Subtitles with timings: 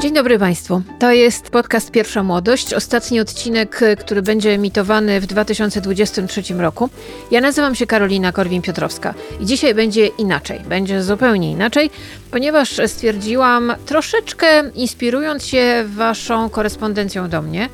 [0.00, 0.82] Dzień dobry Państwu.
[0.98, 6.88] To jest podcast Pierwsza Młodość, ostatni odcinek, który będzie emitowany w 2023 roku.
[7.30, 11.90] Ja nazywam się Karolina Korwin-Piotrowska i dzisiaj będzie inaczej, będzie zupełnie inaczej,
[12.30, 17.68] ponieważ stwierdziłam, troszeczkę inspirując się Waszą korespondencją do mnie,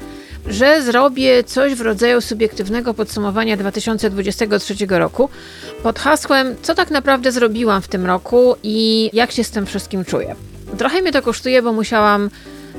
[0.47, 5.29] że zrobię coś w rodzaju subiektywnego podsumowania 2023 roku
[5.83, 10.05] pod hasłem, co tak naprawdę zrobiłam w tym roku i jak się z tym wszystkim
[10.05, 10.35] czuję.
[10.79, 12.31] Trochę mnie to kosztuje, bo musiałam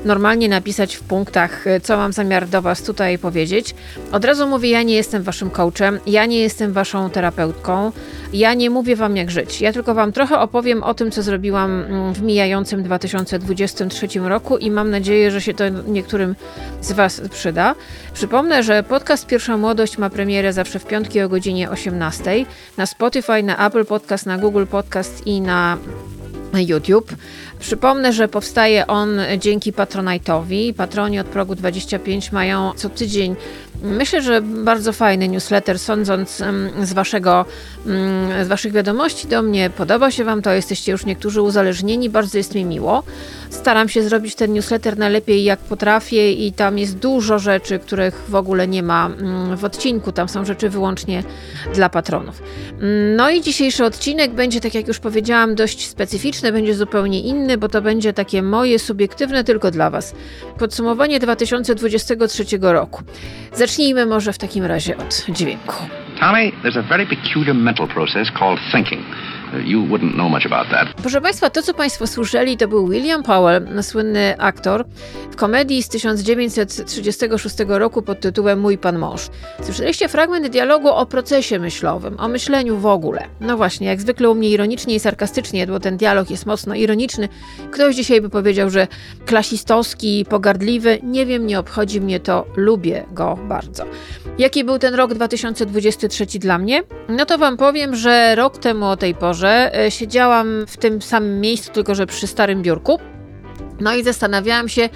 [0.04, 3.74] normalnie napisać w punktach, co mam zamiar do Was tutaj powiedzieć.
[4.12, 7.92] Od razu mówię, ja nie jestem Waszym coachem, ja nie jestem Waszą terapeutką,
[8.32, 9.60] ja nie mówię Wam jak żyć.
[9.60, 14.90] Ja tylko Wam trochę opowiem o tym, co zrobiłam w mijającym 2023 roku i mam
[14.90, 16.34] nadzieję, że się to niektórym
[16.80, 17.74] z Was przyda.
[18.14, 23.42] Przypomnę, że podcast Pierwsza Młodość ma premierę zawsze w piątki o godzinie 18 na Spotify,
[23.42, 25.78] na Apple Podcast, na Google Podcast i na
[26.54, 27.12] YouTube.
[27.58, 30.74] Przypomnę, że powstaje on dzięki Patronite'owi.
[30.74, 33.36] Patroni od progu 25 mają co tydzień,
[33.82, 36.42] myślę, że bardzo fajny newsletter, sądząc
[36.82, 37.44] z, waszego,
[38.44, 39.70] z waszych wiadomości do mnie.
[39.70, 43.02] Podoba się wam to, jesteście już niektórzy uzależnieni, bardzo jest mi miło.
[43.50, 48.34] Staram się zrobić ten newsletter najlepiej jak potrafię i tam jest dużo rzeczy, których w
[48.34, 49.10] ogóle nie ma
[49.56, 50.12] w odcinku.
[50.12, 51.22] Tam są rzeczy wyłącznie
[51.74, 52.42] dla patronów.
[53.16, 57.68] No i dzisiejszy odcinek będzie, tak jak już powiedziałam, dość specyficzny, będzie zupełnie inny, bo
[57.68, 60.14] to będzie takie moje subiektywne tylko dla Was.
[60.58, 63.02] Podsumowanie 2023 roku.
[63.66, 65.74] Zacznijmy może w takim razie od dźwięku.
[66.20, 69.02] Tommy, there's a very peculiar mental process called thinking.
[69.64, 70.94] You wouldn't know much about that.
[71.02, 74.84] Proszę Państwa, to co Państwo słyszeli, to był William Powell, słynny aktor,
[75.30, 79.28] w komedii z 1936 roku pod tytułem Mój Pan Mąż.
[79.62, 83.26] Słyszeliście fragment dialogu o procesie myślowym, o myśleniu w ogóle.
[83.40, 87.28] No właśnie, jak zwykle u mnie ironicznie i sarkastycznie, bo ten dialog jest mocno ironiczny.
[87.70, 88.86] Ktoś dzisiaj by powiedział, że
[89.26, 90.98] klasistowski, pogardliwy.
[91.02, 93.84] Nie wiem, nie obchodzi mnie to, lubię go bardzo.
[94.38, 96.82] Jaki był ten rok 2023 dla mnie?
[97.08, 101.40] No to Wam powiem, że rok temu o tej porze e, siedziałam w tym samym
[101.40, 102.98] miejscu, tylko że przy starym biurku.
[103.80, 104.88] No i zastanawiałam się,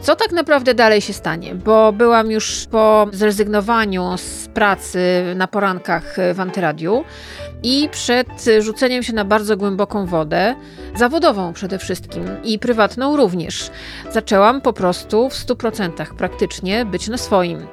[0.00, 6.16] co tak naprawdę dalej się stanie, bo byłam już po zrezygnowaniu z pracy na porankach
[6.34, 7.04] w Antyradiu
[7.62, 10.54] i przed rzuceniem się na bardzo głęboką wodę,
[10.96, 13.70] zawodową przede wszystkim i prywatną również.
[14.10, 17.66] Zaczęłam po prostu w 100% praktycznie być na swoim.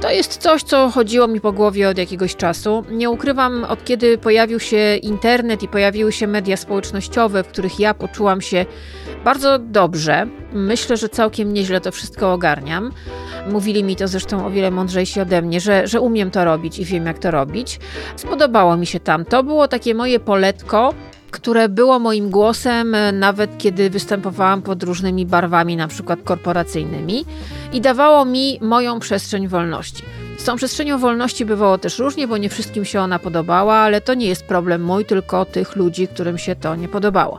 [0.00, 2.84] To jest coś, co chodziło mi po głowie od jakiegoś czasu.
[2.90, 7.94] Nie ukrywam, od kiedy pojawił się internet i pojawiły się media społecznościowe, w których ja
[7.94, 8.66] poczułam się
[9.24, 10.26] bardzo dobrze.
[10.52, 12.92] Myślę, że całkiem nieźle to wszystko ogarniam.
[13.48, 16.84] Mówili mi to zresztą o wiele mądrzejsi ode mnie, że, że umiem to robić i
[16.84, 17.80] wiem, jak to robić.
[18.16, 19.24] Spodobało mi się tam.
[19.24, 20.94] To było takie moje poletko,
[21.30, 27.24] które było moim głosem, nawet kiedy występowałam pod różnymi barwami, na przykład korporacyjnymi,
[27.72, 30.02] i dawało mi moją przestrzeń wolności.
[30.38, 34.14] Z tą przestrzenią wolności bywało też różnie, bo nie wszystkim się ona podobała, ale to
[34.14, 37.38] nie jest problem mój, tylko tych ludzi, którym się to nie podobało.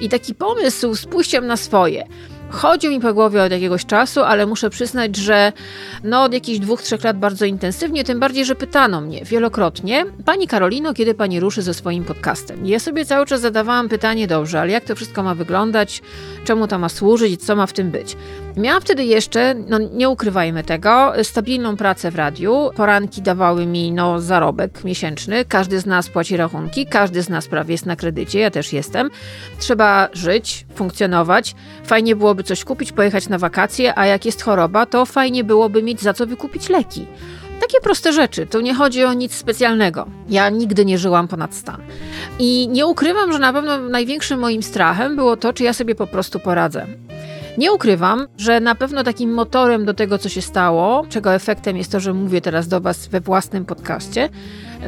[0.00, 2.06] I taki pomysł z pójściem na swoje,
[2.52, 5.52] chodził mi po głowie od jakiegoś czasu, ale muszę przyznać, że
[6.04, 10.46] no od jakichś dwóch, trzech lat bardzo intensywnie, tym bardziej, że pytano mnie wielokrotnie, Pani
[10.46, 12.66] Karolino, kiedy Pani ruszy ze swoim podcastem?
[12.66, 16.02] I ja sobie cały czas zadawałam pytanie, dobrze, ale jak to wszystko ma wyglądać,
[16.44, 18.16] czemu to ma służyć i co ma w tym być?
[18.56, 22.70] Miałam wtedy jeszcze, no nie ukrywajmy tego, stabilną pracę w radiu.
[22.76, 25.44] Poranki dawały mi no, zarobek miesięczny.
[25.44, 29.10] Każdy z nas płaci rachunki, każdy z nas prawie jest na kredycie, ja też jestem.
[29.58, 31.54] Trzeba żyć, funkcjonować.
[31.84, 36.00] Fajnie byłoby coś kupić, pojechać na wakacje, a jak jest choroba, to fajnie byłoby mieć
[36.00, 37.06] za co wykupić leki.
[37.60, 40.06] Takie proste rzeczy, tu nie chodzi o nic specjalnego.
[40.28, 41.80] Ja nigdy nie żyłam ponad stan.
[42.38, 46.06] I nie ukrywam, że na pewno największym moim strachem było to, czy ja sobie po
[46.06, 46.86] prostu poradzę.
[47.58, 51.92] Nie ukrywam, że na pewno takim motorem do tego, co się stało, czego efektem jest
[51.92, 54.28] to, że mówię teraz do Was we własnym podcaście,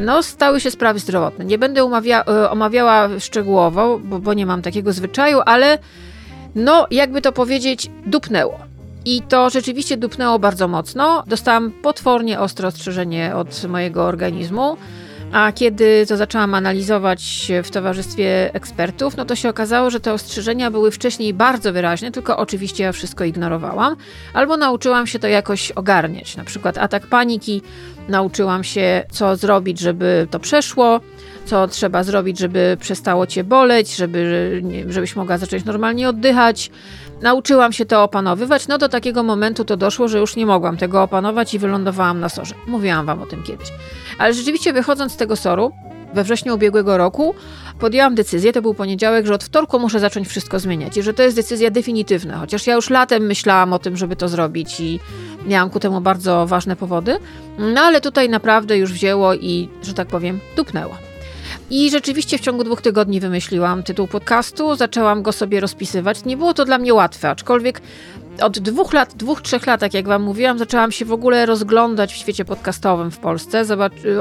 [0.00, 1.44] no stały się sprawy zdrowotne.
[1.44, 5.78] Nie będę umawia, e, omawiała szczegółowo, bo, bo nie mam takiego zwyczaju, ale
[6.54, 8.58] no jakby to powiedzieć, dupnęło.
[9.04, 11.24] I to rzeczywiście dupnęło bardzo mocno.
[11.26, 14.76] Dostałam potwornie ostre ostrzeżenie od mojego organizmu.
[15.34, 20.70] A kiedy to zaczęłam analizować w towarzystwie ekspertów, no to się okazało, że te ostrzeżenia
[20.70, 23.96] były wcześniej bardzo wyraźne, tylko oczywiście ja wszystko ignorowałam,
[24.34, 26.36] albo nauczyłam się to jakoś ogarniać.
[26.36, 27.62] Na przykład atak paniki,
[28.08, 31.00] nauczyłam się, co zrobić, żeby to przeszło,
[31.44, 36.70] co trzeba zrobić, żeby przestało cię boleć, żeby, żebyś mogła zacząć normalnie oddychać.
[37.22, 41.02] Nauczyłam się to opanowywać, no do takiego momentu to doszło, że już nie mogłam tego
[41.02, 42.54] opanować i wylądowałam na sorze.
[42.66, 43.68] Mówiłam wam o tym kiedyś.
[44.18, 45.72] Ale rzeczywiście wychodząc z tego soru,
[46.14, 47.34] we wrześniu ubiegłego roku
[47.78, 51.22] podjęłam decyzję, to był poniedziałek, że od wtorku muszę zacząć wszystko zmieniać i że to
[51.22, 55.00] jest decyzja definitywna, chociaż ja już latem myślałam o tym, żeby to zrobić i
[55.46, 57.16] miałam ku temu bardzo ważne powody,
[57.58, 60.94] no ale tutaj naprawdę już wzięło i, że tak powiem, dupnęło.
[61.70, 66.24] I rzeczywiście w ciągu dwóch tygodni wymyśliłam tytuł podcastu, zaczęłam go sobie rozpisywać.
[66.24, 67.80] Nie było to dla mnie łatwe, aczkolwiek
[68.42, 72.12] od dwóch lat, dwóch, trzech lat, tak jak wam mówiłam, zaczęłam się w ogóle rozglądać
[72.12, 73.64] w świecie podcastowym w Polsce,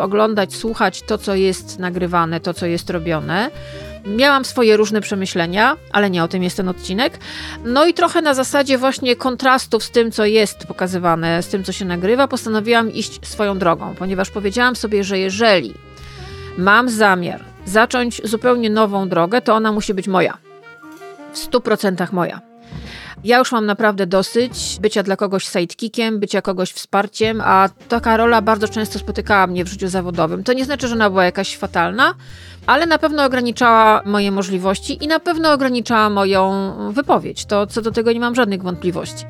[0.01, 3.50] oglądać, słuchać to, co jest nagrywane, to, co jest robione.
[4.06, 7.19] Miałam swoje różne przemyślenia, ale nie o tym jest ten odcinek.
[7.65, 11.71] No i trochę na zasadzie właśnie kontrastów z tym, co jest pokazywane, z tym, co
[11.71, 15.74] się nagrywa, postanowiłam iść swoją drogą, ponieważ powiedziałam sobie, że jeżeli
[16.57, 20.38] mam zamiar zacząć zupełnie nową drogę, to ona musi być moja.
[21.33, 22.52] W stu procentach moja.
[23.23, 28.41] Ja już mam naprawdę dosyć bycia dla kogoś sidekickiem, bycia kogoś wsparciem, a taka rola
[28.41, 30.43] bardzo często spotykała mnie w życiu zawodowym.
[30.43, 32.13] To nie znaczy, że ona była jakaś fatalna,
[32.65, 37.45] ale na pewno ograniczała moje możliwości i na pewno ograniczała moją wypowiedź.
[37.45, 39.25] To co do tego nie mam żadnych wątpliwości.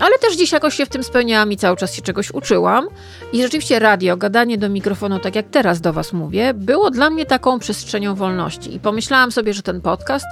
[0.00, 2.86] Ale też dziś jakoś się w tym spełniałam i cały czas się czegoś uczyłam.
[3.32, 7.26] I rzeczywiście radio, gadanie do mikrofonu, tak jak teraz do Was mówię, było dla mnie
[7.26, 8.74] taką przestrzenią wolności.
[8.74, 10.26] I pomyślałam sobie, że ten podcast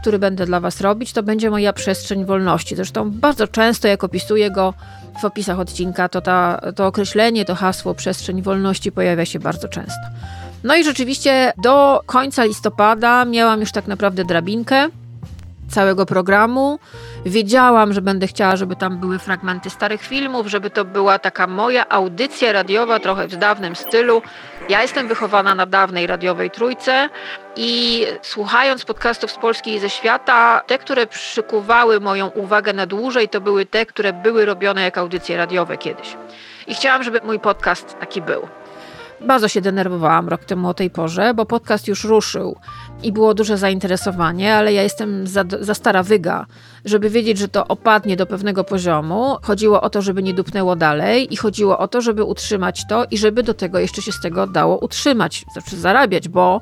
[0.00, 2.76] który będę dla Was robić, to będzie moja przestrzeń wolności.
[2.76, 4.74] Zresztą bardzo często, jak opisuję go
[5.20, 10.02] w opisach odcinka, to ta, to określenie, to hasło przestrzeń wolności pojawia się bardzo często.
[10.64, 14.88] No i rzeczywiście do końca listopada miałam już tak naprawdę drabinkę
[15.68, 16.78] całego programu.
[17.26, 21.88] Wiedziałam, że będę chciała, żeby tam były fragmenty starych filmów, żeby to była taka moja
[21.88, 24.22] audycja radiowa, trochę w dawnym stylu.
[24.68, 27.08] Ja jestem wychowana na dawnej radiowej trójce
[27.56, 33.28] i słuchając podcastów z Polski i ze świata, te, które przykuwały moją uwagę na dłużej,
[33.28, 36.16] to były te, które były robione jak audycje radiowe kiedyś.
[36.66, 38.48] I chciałam, żeby mój podcast taki był.
[39.20, 42.56] Bardzo się denerwowałam rok temu o tej porze, bo podcast już ruszył
[43.02, 46.46] i było duże zainteresowanie, ale ja jestem za, za, stara wyga,
[46.84, 49.36] żeby wiedzieć, że to opadnie do pewnego poziomu.
[49.42, 53.18] Chodziło o to, żeby nie dupnęło dalej i chodziło o to, żeby utrzymać to i
[53.18, 56.60] żeby do tego jeszcze się z tego dało utrzymać, znaczy zarabiać, bo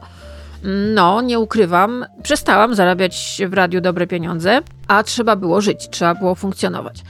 [0.95, 6.35] no, nie ukrywam, przestałam zarabiać w radiu dobre pieniądze, a trzeba było żyć, trzeba było
[6.35, 7.03] funkcjonować.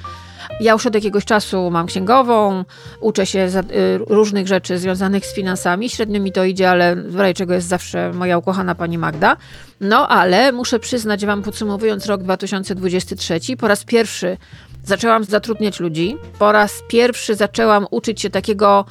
[0.60, 2.64] Ja już od jakiegoś czasu mam księgową,
[3.00, 3.64] uczę się za, y,
[3.98, 5.90] różnych rzeczy związanych z finansami.
[5.90, 9.37] Średnio mi to idzie, ale w czego jest zawsze moja ukochana pani Magda.
[9.81, 14.37] No ale muszę przyznać Wam, podsumowując rok 2023, po raz pierwszy
[14.84, 16.16] zaczęłam zatrudniać ludzi.
[16.38, 18.84] Po raz pierwszy zaczęłam uczyć się takiego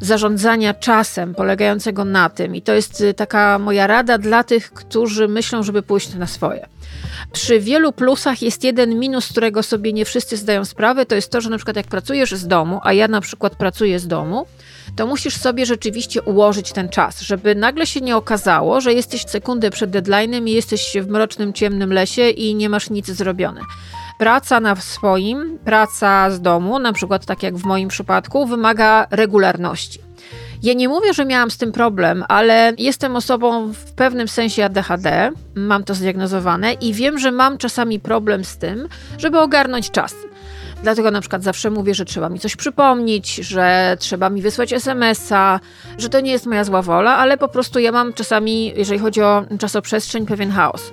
[0.00, 5.28] zarządzania czasem, polegającego na tym, i to jest y, taka moja rada dla tych, którzy
[5.28, 6.66] myślą, żeby pójść na swoje.
[7.32, 11.40] Przy wielu plusach jest jeden minus, którego sobie nie wszyscy zdają sprawę, to jest to,
[11.40, 14.46] że na przykład jak pracujesz z domu, a ja na przykład pracuję z domu,
[14.96, 19.70] to musisz sobie rzeczywiście ułożyć ten czas, żeby nagle się nie okazało, że jesteś sekundę
[19.70, 23.60] przed deadline'em i jesteś w mrocznym, ciemnym lesie i nie masz nic zrobione.
[24.18, 30.00] Praca na swoim, praca z domu, na przykład tak jak w moim przypadku, wymaga regularności.
[30.62, 35.32] Ja nie mówię, że miałam z tym problem, ale jestem osobą w pewnym sensie ADHD,
[35.54, 40.14] mam to zdiagnozowane i wiem, że mam czasami problem z tym, żeby ogarnąć czas.
[40.82, 45.60] Dlatego na przykład zawsze mówię, że trzeba mi coś przypomnieć, że trzeba mi wysłać SMS-a,
[45.98, 49.22] że to nie jest moja zła wola, ale po prostu ja mam czasami, jeżeli chodzi
[49.22, 50.92] o czasoprzestrzeń, pewien chaos.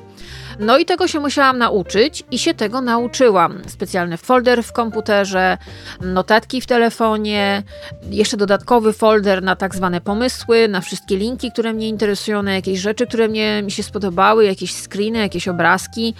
[0.59, 3.61] No i tego się musiałam nauczyć i się tego nauczyłam.
[3.67, 5.57] Specjalny folder w komputerze,
[6.01, 7.63] notatki w telefonie,
[8.09, 12.79] jeszcze dodatkowy folder na tak zwane pomysły, na wszystkie linki, które mnie interesują, na jakieś
[12.79, 16.13] rzeczy, które mnie, mi się spodobały, jakieś screeny, jakieś obrazki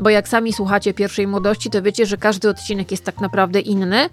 [0.00, 4.08] bo jak sami słuchacie pierwszej młodości, to wiecie, że każdy odcinek jest tak naprawdę inny.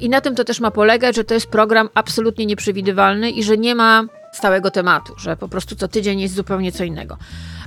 [0.00, 3.58] I na tym to też ma polegać, że to jest program absolutnie nieprzewidywalny i że
[3.58, 7.16] nie ma stałego tematu, że po prostu co tydzień jest zupełnie co innego.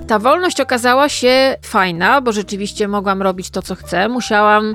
[0.06, 4.08] Ta wolność okazała się fajna, bo rzeczywiście mogłam robić to, co chcę.
[4.08, 4.74] Musiałam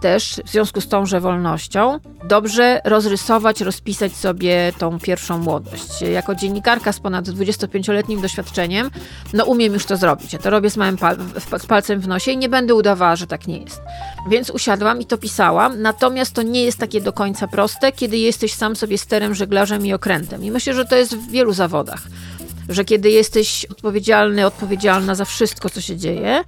[0.00, 6.02] też w związku z tąże wolnością dobrze rozrysować, rozpisać sobie tą pierwszą młodość.
[6.12, 8.90] Jako dziennikarka z ponad 25-letnim doświadczeniem,
[9.32, 10.32] no umiem już to zrobić.
[10.32, 11.16] Ja to robię z małym pal
[11.58, 13.82] z palcem w nosie i nie będę udawała, że tak nie jest.
[14.30, 18.54] Więc usiadłam i to pisałam, natomiast to nie jest takie do końca proste, kiedy jesteś
[18.54, 20.44] sam sobie sterem, żeglarzem i okrętem.
[20.44, 22.02] I myślę, że to jest w wielu zawodach,
[22.68, 26.44] że kiedy jesteś odpowiedzialny, odpowiedzialna za wszystko, co się dzieje,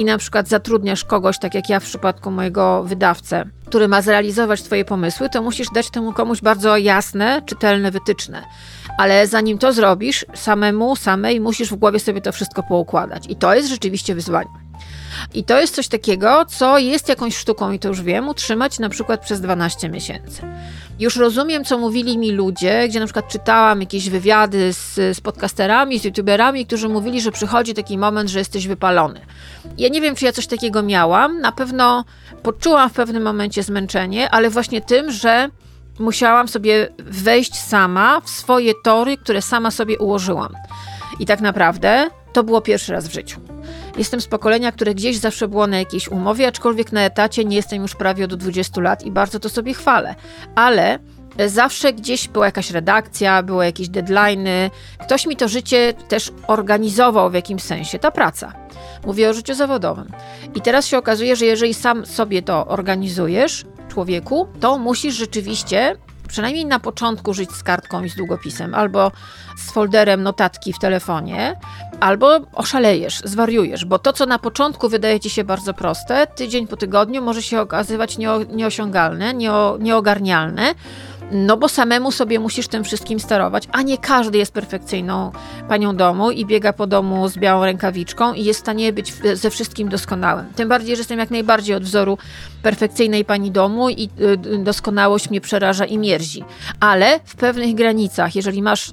[0.00, 4.62] i na przykład zatrudniasz kogoś, tak jak ja w przypadku mojego wydawcę, który ma zrealizować
[4.62, 8.42] Twoje pomysły, to musisz dać temu komuś bardzo jasne, czytelne wytyczne.
[8.98, 13.24] Ale zanim to zrobisz, samemu, samej musisz w głowie sobie to wszystko poukładać.
[13.28, 14.69] I to jest rzeczywiście wyzwanie.
[15.34, 18.88] I to jest coś takiego, co jest jakąś sztuką, i to już wiem, utrzymać na
[18.88, 20.42] przykład przez 12 miesięcy.
[21.00, 25.98] Już rozumiem, co mówili mi ludzie, gdzie na przykład czytałam jakieś wywiady z, z podcasterami,
[25.98, 29.20] z youtuberami, którzy mówili, że przychodzi taki moment, że jesteś wypalony.
[29.78, 31.40] Ja nie wiem, czy ja coś takiego miałam.
[31.40, 32.04] Na pewno
[32.42, 35.48] poczułam w pewnym momencie zmęczenie, ale właśnie tym, że
[35.98, 40.54] musiałam sobie wejść sama w swoje tory, które sama sobie ułożyłam.
[41.18, 43.49] I tak naprawdę to było pierwszy raz w życiu.
[44.00, 47.82] Jestem z pokolenia, które gdzieś zawsze było na jakiejś umowie, aczkolwiek na etacie nie jestem
[47.82, 50.14] już prawie od 20 lat i bardzo to sobie chwalę.
[50.54, 50.98] Ale
[51.46, 54.70] zawsze gdzieś była jakaś redakcja, były jakieś deadlines.
[55.00, 58.52] Ktoś mi to życie też organizował w jakimś sensie, ta praca.
[59.06, 60.08] Mówię o życiu zawodowym.
[60.54, 65.96] I teraz się okazuje, że jeżeli sam sobie to organizujesz, człowieku, to musisz rzeczywiście
[66.30, 69.12] przynajmniej na początku żyć z kartką i z długopisem, albo
[69.56, 71.56] z folderem notatki w telefonie,
[72.00, 76.76] albo oszalejesz, zwariujesz, bo to, co na początku wydaje ci się bardzo proste, tydzień po
[76.76, 78.18] tygodniu może się okazywać
[78.48, 79.34] nieosiągalne,
[79.78, 80.74] nieogarnialne
[81.30, 85.32] no bo samemu sobie musisz tym wszystkim sterować, a nie każdy jest perfekcyjną
[85.68, 89.50] panią domu i biega po domu z białą rękawiczką i jest w stanie być ze
[89.50, 90.46] wszystkim doskonałym.
[90.56, 92.18] Tym bardziej, że jestem jak najbardziej od wzoru
[92.62, 94.08] perfekcyjnej pani domu i
[94.54, 96.44] y, doskonałość mnie przeraża i mierzi.
[96.80, 98.92] Ale w pewnych granicach, jeżeli masz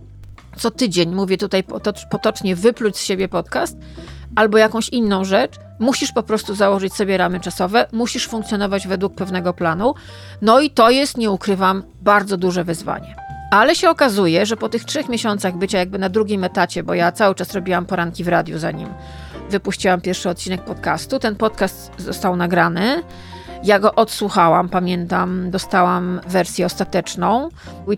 [0.58, 1.64] co tydzień, mówię tutaj
[2.12, 3.78] potocznie, wypluć z siebie podcast,
[4.36, 9.54] albo jakąś inną rzecz, musisz po prostu założyć sobie ramy czasowe, musisz funkcjonować według pewnego
[9.54, 9.94] planu.
[10.42, 13.16] No i to jest, nie ukrywam, bardzo duże wyzwanie.
[13.52, 17.12] Ale się okazuje, że po tych trzech miesiącach bycia jakby na drugim etacie, bo ja
[17.12, 18.90] cały czas robiłam poranki w radiu, zanim
[19.50, 23.04] wypuściłam pierwszy odcinek podcastu, ten podcast został nagrany.
[23.64, 27.50] Ja go odsłuchałam, pamiętam, dostałam wersję ostateczną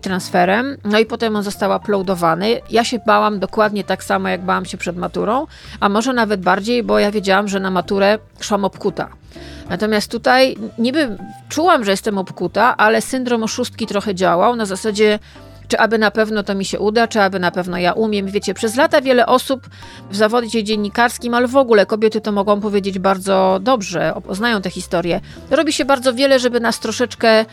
[0.02, 2.60] transferem, no i potem on został uploadowany.
[2.70, 5.46] Ja się bałam dokładnie tak samo, jak bałam się przed maturą,
[5.80, 9.08] a może nawet bardziej, bo ja wiedziałam, że na maturę szłam obkuta.
[9.68, 11.16] Natomiast tutaj niby
[11.48, 15.18] czułam, że jestem obkuta, ale syndrom oszustki trochę działał na zasadzie
[15.70, 18.26] czy aby na pewno to mi się uda, czy aby na pewno ja umiem.
[18.26, 19.68] Wiecie, przez lata wiele osób
[20.10, 25.20] w zawodzie dziennikarskim, ale w ogóle kobiety to mogą powiedzieć bardzo dobrze, poznają tę historię.
[25.50, 27.44] Robi się bardzo wiele, żeby nas troszeczkę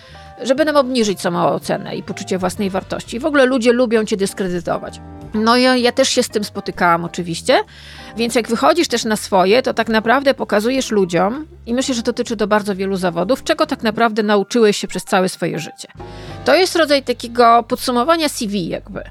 [0.42, 3.20] żeby nam obniżyć samoocenę i poczucie własnej wartości.
[3.20, 5.02] W ogóle ludzie lubią cię dyskredytować.
[5.34, 7.60] No ja, ja też się z tym spotykałam oczywiście,
[8.18, 12.38] więc jak wychodzisz też na swoje, to tak naprawdę pokazujesz ludziom, i myślę, że dotyczy
[12.38, 15.88] to bardzo wielu zawodów, czego tak naprawdę nauczyłeś się przez całe swoje życie.
[16.48, 19.04] To jest rodzaj takiego podsumowania CV jakby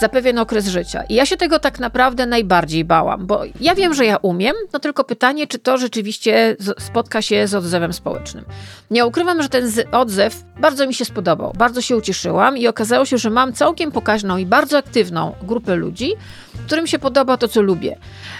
[0.00, 1.02] za pewien okres życia.
[1.08, 4.78] I ja się tego tak naprawdę najbardziej bałam, bo ja wiem, że ja umiem, no
[4.78, 8.44] tylko pytanie, czy to rzeczywiście spotka się z odzewem społecznym.
[8.90, 13.18] Nie ukrywam, że ten odzew bardzo mi się spodobał, bardzo się ucieszyłam i okazało się,
[13.18, 16.12] że mam całkiem pokaźną i bardzo aktywną grupę ludzi,
[16.66, 17.98] którym się podoba to, co lubię.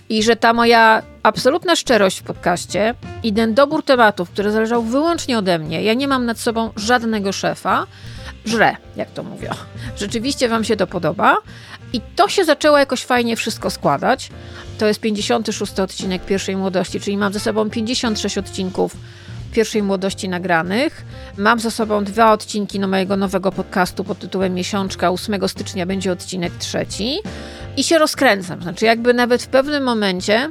[0.09, 5.39] I że ta moja absolutna szczerość w podcaście i ten dobór tematów, który zależał wyłącznie
[5.39, 7.87] ode mnie, ja nie mam nad sobą żadnego szefa,
[8.45, 9.51] żre, jak to mówią.
[9.97, 11.37] Rzeczywiście Wam się to podoba.
[11.93, 14.31] I to się zaczęło jakoś fajnie wszystko składać.
[14.79, 18.97] To jest 56 odcinek pierwszej młodości, czyli mam ze sobą 56 odcinków
[19.53, 21.05] pierwszej młodości nagranych.
[21.39, 25.11] Mam za sobą dwa odcinki no mojego nowego podcastu pod tytułem Miesiączka.
[25.11, 27.19] 8 stycznia będzie odcinek trzeci.
[27.77, 28.63] I się rozkręcam.
[28.63, 30.51] Znaczy, jakby nawet w pewnym momencie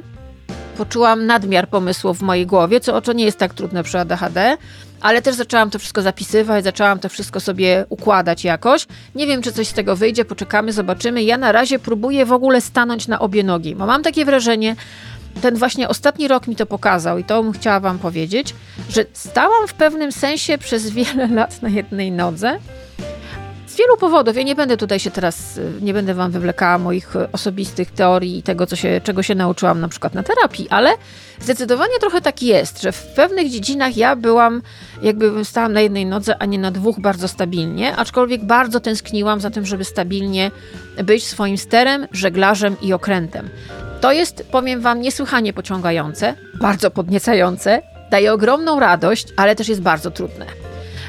[0.76, 4.56] poczułam nadmiar pomysłów w mojej głowie, co oczywiście nie jest tak trudne przy ADHD,
[5.04, 8.86] ale też zaczęłam to wszystko zapisywać, zaczęłam to wszystko sobie układać jakoś.
[9.14, 11.22] Nie wiem, czy coś z tego wyjdzie, poczekamy, zobaczymy.
[11.22, 14.76] Ja na razie próbuję w ogóle stanąć na obie nogi, bo mam takie wrażenie,
[15.42, 18.54] ten właśnie ostatni rok mi to pokazał i to bym chciała Wam powiedzieć,
[18.90, 22.58] że stałam w pewnym sensie przez wiele lat na jednej nodze
[23.74, 24.36] z wielu powodów.
[24.36, 28.66] Ja nie będę tutaj się teraz, nie będę wam wywlekała moich osobistych teorii i tego,
[28.66, 30.90] co się, czego się nauczyłam na przykład na terapii, ale
[31.40, 34.62] zdecydowanie trochę tak jest, że w pewnych dziedzinach ja byłam,
[35.02, 39.50] jakby stałam na jednej nodze, a nie na dwóch bardzo stabilnie, aczkolwiek bardzo tęskniłam za
[39.50, 40.50] tym, żeby stabilnie
[41.04, 43.48] być swoim sterem, żeglarzem i okrętem.
[44.00, 50.10] To jest, powiem wam, niesłychanie pociągające, bardzo podniecające, daje ogromną radość, ale też jest bardzo
[50.10, 50.63] trudne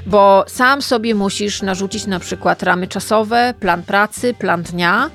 [0.06, 5.10] bo sam sobie musisz narzucić na przykład ramy czasowe, plan pracy, plan dnia.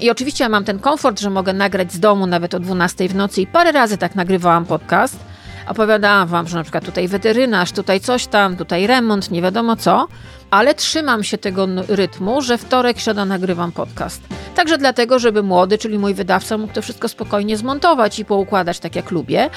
[0.00, 3.14] I oczywiście ja mam ten komfort, że mogę nagrać z domu nawet o 12 w
[3.14, 5.29] nocy i parę razy tak nagrywałam podcast.
[5.70, 10.08] Opowiadałam wam, że na przykład tutaj weterynarz, tutaj coś tam, tutaj remont, nie wiadomo co,
[10.50, 14.22] ale trzymam się tego rytmu, że wtorek, środa nagrywam podcast.
[14.54, 18.96] Także dlatego, żeby młody, czyli mój wydawca, mógł to wszystko spokojnie zmontować i poukładać tak,
[18.96, 19.50] jak lubię.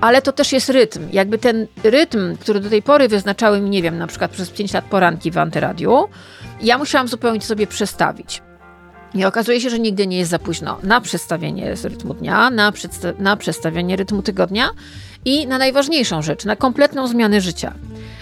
[0.00, 1.08] Ale to też jest rytm.
[1.12, 4.72] Jakby ten rytm, który do tej pory wyznaczały mi, nie wiem, na przykład przez 5
[4.72, 6.08] lat poranki w antyradiu,
[6.62, 8.42] ja musiałam zupełnie sobie przestawić.
[9.14, 12.72] I okazuje się, że nigdy nie jest za późno na przestawienie rytmu dnia, na,
[13.18, 14.70] na przestawienie rytmu tygodnia
[15.28, 17.74] i na najważniejszą rzecz, na kompletną zmianę życia.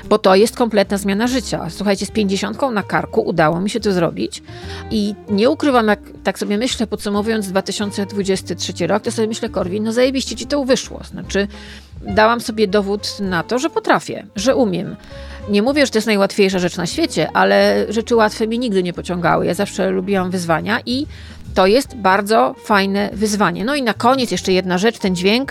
[0.09, 1.67] Bo to jest kompletna zmiana życia.
[1.71, 4.43] Słuchajcie, z pięćdziesiątką na karku udało mi się to zrobić
[4.91, 9.93] i nie ukrywam, jak tak sobie myślę, podsumowując 2023 rok, to sobie myślę, Korwin, no
[9.93, 11.01] zajebiście ci to wyszło.
[11.05, 11.49] Znaczy,
[12.03, 14.97] dałam sobie dowód na to, że potrafię, że umiem.
[15.51, 18.93] Nie mówię, że to jest najłatwiejsza rzecz na świecie, ale rzeczy łatwe mi nigdy nie
[18.93, 19.47] pociągały.
[19.47, 21.07] Ja zawsze lubiłam wyzwania i
[21.55, 23.65] to jest bardzo fajne wyzwanie.
[23.65, 25.51] No i na koniec jeszcze jedna rzecz, ten dźwięk.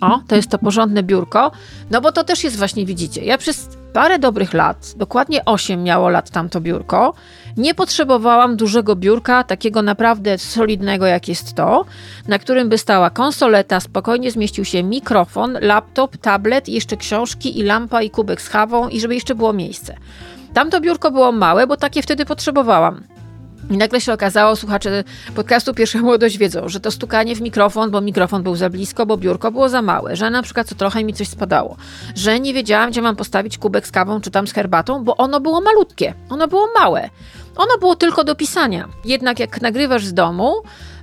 [0.00, 1.50] O, to jest to porządne biurko,
[1.90, 6.08] no bo to też jest właśnie, widzicie, ja przez parę dobrych lat, dokładnie 8 miało
[6.08, 7.14] lat tamto biurko,
[7.56, 11.84] nie potrzebowałam dużego biurka, takiego naprawdę solidnego jak jest to,
[12.28, 18.02] na którym by stała konsoleta, spokojnie zmieścił się mikrofon, laptop, tablet, jeszcze książki i lampa
[18.02, 19.96] i kubek z kawą i żeby jeszcze było miejsce.
[20.54, 23.17] Tamto biurko było małe, bo takie wtedy potrzebowałam.
[23.70, 28.00] I nagle się okazało, słuchacze podcastu Pierwsza Młodość wiedzą, że to stukanie w mikrofon, bo
[28.00, 31.14] mikrofon był za blisko, bo biurko było za małe, że na przykład co trochę mi
[31.14, 31.76] coś spadało,
[32.14, 35.40] że nie wiedziałam, gdzie mam postawić kubek z kawą czy tam z herbatą, bo ono
[35.40, 37.10] było malutkie, ono było małe.
[37.56, 38.88] Ono było tylko do pisania.
[39.04, 40.54] Jednak jak nagrywasz z domu,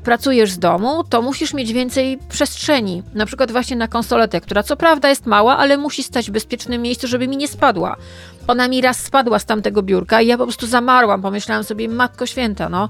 [0.06, 3.04] pracujesz z domu, to musisz mieć więcej przestrzeni.
[3.14, 6.82] Na przykład właśnie na konsoletę, która co prawda jest mała, ale musi stać w bezpiecznym
[6.82, 7.96] miejscu, żeby mi nie spadła.
[8.48, 11.22] Ona mi raz spadła z tamtego biurka i ja po prostu zamarłam.
[11.22, 12.90] Pomyślałam sobie, matko święta, no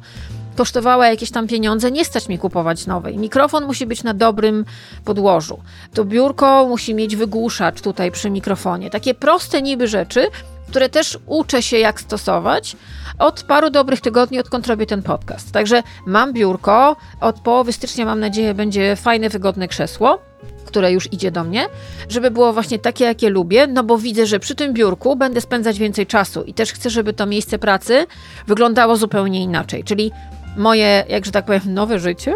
[0.56, 3.18] kosztowała jakieś tam pieniądze, nie stać mi kupować nowej.
[3.18, 4.66] Mikrofon musi być na dobrym
[5.06, 5.60] podłożu.
[5.94, 8.90] To biurko musi mieć wygłuszacz tutaj przy mikrofonie.
[8.90, 10.28] Takie proste niby rzeczy,
[10.68, 12.76] które też uczę się jak stosować
[13.20, 15.52] od paru dobrych tygodni, odkąd robię ten podcast.
[15.52, 20.20] Także mam biurko, od połowy stycznia mam nadzieję będzie fajne, wygodne krzesło
[20.66, 21.68] które już idzie do mnie,
[22.10, 25.80] żeby było właśnie takie, jakie lubię, no bo widzę, że przy tym biurku będę spędzać
[25.80, 28.06] więcej czasu i też chcę, żeby to miejsce pracy
[28.48, 29.84] wyglądało zupełnie inaczej.
[29.84, 30.12] Czyli
[30.58, 32.34] moje, jakże tak powiem, nowe życie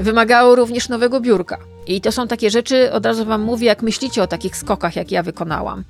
[0.00, 1.58] wymagało również nowego biurka.
[1.90, 5.10] I to są takie rzeczy, od razu Wam mówię, jak myślicie o takich skokach, jak
[5.10, 5.84] ja wykonałam,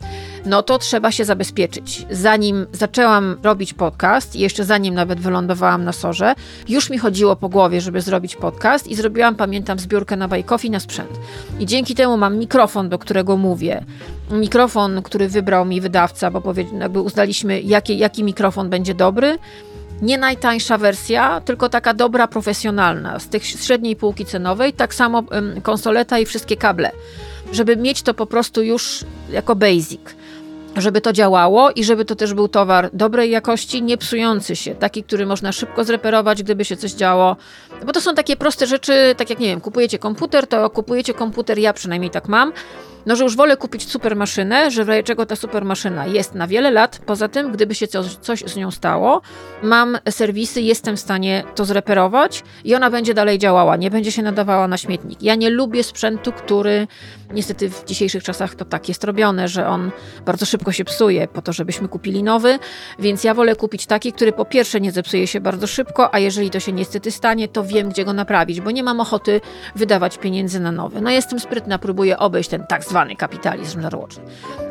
[0.46, 2.06] no to trzeba się zabezpieczyć.
[2.10, 6.34] Zanim zaczęłam robić podcast, jeszcze zanim nawet wylądowałam na sorze,
[6.68, 10.80] już mi chodziło po głowie, żeby zrobić podcast i zrobiłam, pamiętam, zbiórkę na Bajkofi na
[10.80, 11.10] sprzęt.
[11.58, 13.84] I dzięki temu mam mikrofon, do którego mówię.
[14.30, 19.38] Mikrofon, który wybrał mi wydawca, bo powie, jakby uznaliśmy, jaki, jaki mikrofon będzie dobry
[20.02, 25.22] nie najtańsza wersja, tylko taka dobra, profesjonalna, z tych średniej półki cenowej, tak samo
[25.62, 26.90] konsoleta i wszystkie kable,
[27.52, 30.00] żeby mieć to po prostu już jako basic.
[30.76, 35.02] Żeby to działało i żeby to też był towar dobrej jakości, nie psujący się, taki,
[35.02, 37.36] który można szybko zreperować, gdyby się coś działo.
[37.86, 41.58] Bo to są takie proste rzeczy, tak jak nie wiem, kupujecie komputer, to kupujecie komputer,
[41.58, 42.52] ja przynajmniej tak mam,
[43.06, 46.34] no, że już wolę kupić super maszynę, że w razie czego ta super maszyna jest
[46.34, 47.00] na wiele lat.
[47.06, 49.20] Poza tym, gdyby się coś, coś z nią stało,
[49.62, 54.22] mam serwisy, jestem w stanie to zreperować i ona będzie dalej działała, nie będzie się
[54.22, 55.22] nadawała na śmietnik.
[55.22, 56.86] Ja nie lubię sprzętu, który
[57.32, 59.90] niestety w dzisiejszych czasach to tak jest robione, że on
[60.26, 62.58] bardzo szybko się psuje po to, żebyśmy kupili nowy,
[62.98, 66.50] więc ja wolę kupić taki, który po pierwsze nie zepsuje się bardzo szybko, a jeżeli
[66.50, 69.40] to się niestety stanie, to wiem, gdzie go naprawić, bo nie mam ochoty
[69.76, 71.00] wydawać pieniędzy na nowy.
[71.00, 74.22] No jestem sprytna, próbuję obejść ten tak zwany kapitalizm żarłoczny.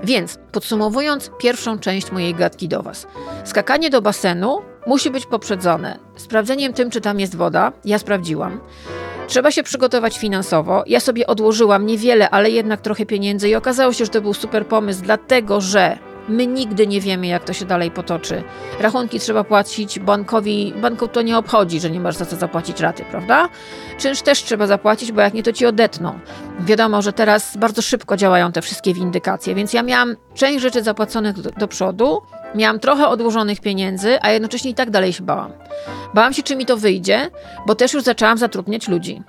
[0.04, 3.08] Więc podsumowując pierwszą część mojej gadki do Was.
[3.44, 7.72] Skakanie do basenu musi być poprzedzone sprawdzeniem tym, czy tam jest woda.
[7.86, 8.60] Ja sprawdziłam.
[9.28, 10.84] Trzeba się przygotować finansowo.
[10.88, 14.68] Ja sobie odłożyłam niewiele, ale jednak trochę pieniędzy i okazało się, że to był super
[14.68, 15.98] pomysł, dlatego że
[16.30, 18.44] My nigdy nie wiemy, jak to się dalej potoczy.
[18.80, 23.06] Rachunki trzeba płacić bankowi, banku to nie obchodzi, że nie masz za co zapłacić raty,
[23.12, 23.50] prawda?
[23.98, 26.20] Czynsz też trzeba zapłacić, bo jak nie, to ci odetną.
[26.60, 31.42] Wiadomo, że teraz bardzo szybko działają te wszystkie windykacje, więc ja miałam część rzeczy zapłaconych
[31.42, 32.22] do, do przodu,
[32.56, 35.52] miałam trochę odłożonych pieniędzy, a jednocześnie i tak dalej się bałam.
[36.14, 37.30] Bałam się, czy mi to wyjdzie,
[37.68, 39.22] bo też już zaczęłam zatrudniać ludzi.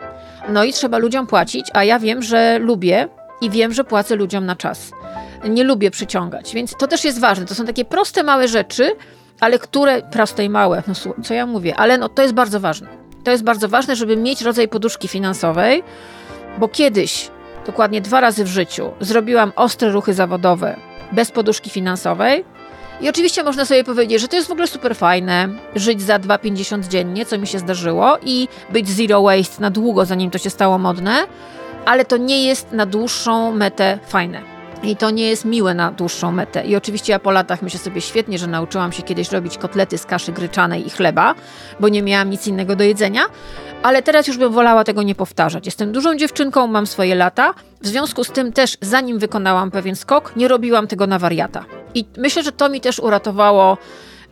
[0.49, 3.09] No i trzeba ludziom płacić, a ja wiem, że lubię
[3.41, 4.91] i wiem, że płacę ludziom na czas
[5.49, 6.55] nie lubię przyciągać.
[6.55, 7.47] Więc to też jest ważne.
[7.47, 8.97] To są takie proste, małe rzeczy,
[9.41, 12.89] ale które, proste i małe, no co ja mówię, ale no, to jest bardzo ważne.
[13.25, 15.83] To jest bardzo ważne, żeby mieć rodzaj poduszki finansowej,
[16.59, 17.31] bo kiedyś,
[17.67, 20.77] dokładnie dwa razy w życiu, zrobiłam ostre ruchy zawodowe
[21.13, 22.45] bez poduszki finansowej.
[23.01, 26.89] I oczywiście można sobie powiedzieć, że to jest w ogóle super fajne, żyć za 2,50
[26.89, 30.79] dziennie, co mi się zdarzyło, i być zero waste na długo, zanim to się stało
[30.79, 31.17] modne,
[31.85, 34.60] ale to nie jest na dłuższą metę fajne.
[34.83, 36.65] I to nie jest miłe na dłuższą metę.
[36.65, 40.07] I oczywiście ja po latach myślę sobie świetnie, że nauczyłam się kiedyś robić kotlety z
[40.07, 41.35] kaszy gryczanej i chleba,
[41.81, 43.23] bo nie miałam nic innego do jedzenia,
[43.83, 45.67] ale teraz już bym wolała tego nie powtarzać.
[45.67, 50.37] Jestem dużą dziewczynką, mam swoje lata, w związku z tym też zanim wykonałam pewien skok,
[50.37, 51.65] nie robiłam tego na wariata.
[51.95, 53.79] I myślę, że to mi też uratowało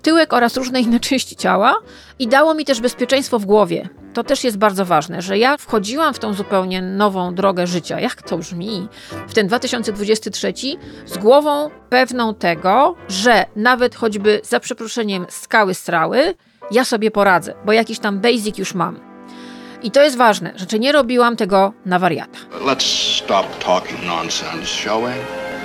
[0.03, 1.75] tyłek oraz różne inne części ciała
[2.19, 6.15] i dało mi też bezpieczeństwo w głowie, to też jest bardzo ważne, że ja wchodziłam
[6.15, 8.89] w tą zupełnie nową drogę życia, jak to brzmi,
[9.29, 10.53] w ten 2023
[11.07, 16.35] z głową pewną tego, że nawet choćby za przeproszeniem skały strały,
[16.71, 19.01] ja sobie poradzę, bo jakiś tam basic już mam.
[19.83, 22.39] I to jest ważne, że nie robiłam tego na wariata.
[22.65, 25.15] Let's stop talking nonsense, shall we?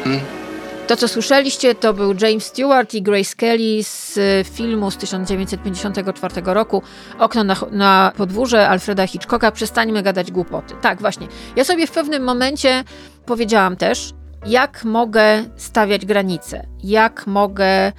[0.04, 0.43] Hmm?
[0.88, 6.42] To, co słyszeliście, to był James Stewart i Grace Kelly z y, filmu z 1954
[6.46, 6.82] roku
[7.20, 9.52] Okno na, na podwórze Alfreda Hitchcocka.
[9.52, 10.74] Przestańmy gadać głupoty.
[10.82, 11.28] Tak, właśnie.
[11.56, 12.84] Ja sobie w pewnym momencie
[13.26, 14.14] powiedziałam też,
[14.46, 17.92] jak mogę stawiać granice, jak mogę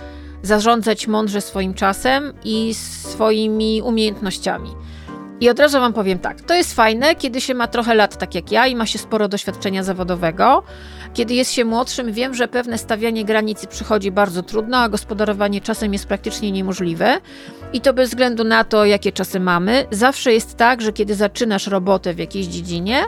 [0.42, 4.70] zarządzać mądrze swoim czasem i swoimi umiejętnościami.
[5.40, 8.34] I od razu Wam powiem tak, to jest fajne, kiedy się ma trochę lat tak
[8.34, 10.62] jak ja i ma się sporo doświadczenia zawodowego.
[11.14, 15.92] Kiedy jest się młodszym, wiem, że pewne stawianie granicy przychodzi bardzo trudno, a gospodarowanie czasem
[15.92, 17.20] jest praktycznie niemożliwe.
[17.72, 19.86] I to bez względu na to, jakie czasy mamy.
[19.90, 23.02] Zawsze jest tak, że kiedy zaczynasz robotę w jakiejś dziedzinie,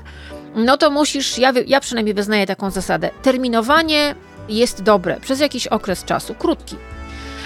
[0.54, 4.14] no to musisz, ja, ja przynajmniej wyznaję taką zasadę, terminowanie
[4.48, 6.76] jest dobre przez jakiś okres czasu, krótki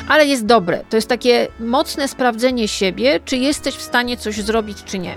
[0.09, 0.85] ale jest dobre.
[0.91, 5.15] To jest takie mocne sprawdzenie siebie, czy jesteś w stanie coś zrobić, czy nie.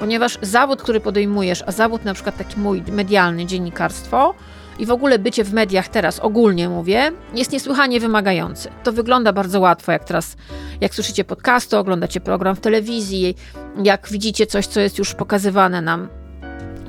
[0.00, 4.34] Ponieważ zawód, który podejmujesz, a zawód na przykład taki mój medialny, dziennikarstwo,
[4.78, 8.68] i w ogóle bycie w mediach teraz, ogólnie mówię, jest niesłychanie wymagający.
[8.82, 10.36] To wygląda bardzo łatwo, jak teraz,
[10.80, 13.36] jak słyszycie podcasty, oglądacie program w telewizji,
[13.84, 16.08] jak widzicie coś, co jest już pokazywane nam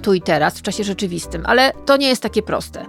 [0.08, 2.86] tu i teraz, w czasie rzeczywistym, ale to nie jest takie proste.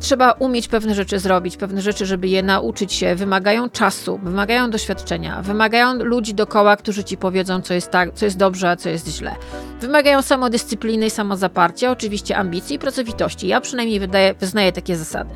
[0.00, 5.42] Trzeba umieć pewne rzeczy zrobić, pewne rzeczy, żeby je nauczyć się, wymagają czasu, wymagają doświadczenia,
[5.42, 9.08] wymagają ludzi dookoła, którzy ci powiedzą, co jest tak, co jest dobrze, a co jest
[9.08, 9.36] źle.
[9.80, 13.48] Wymagają samodyscypliny i samozaparcia, oczywiście ambicji i pracowitości.
[13.48, 15.34] Ja przynajmniej wydaję, wyznaję takie zasady.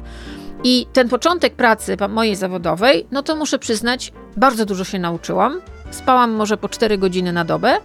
[0.65, 5.61] I ten początek pracy mojej zawodowej, no to muszę przyznać, bardzo dużo się nauczyłam.
[5.91, 7.77] Spałam może po 4 godziny na dobę.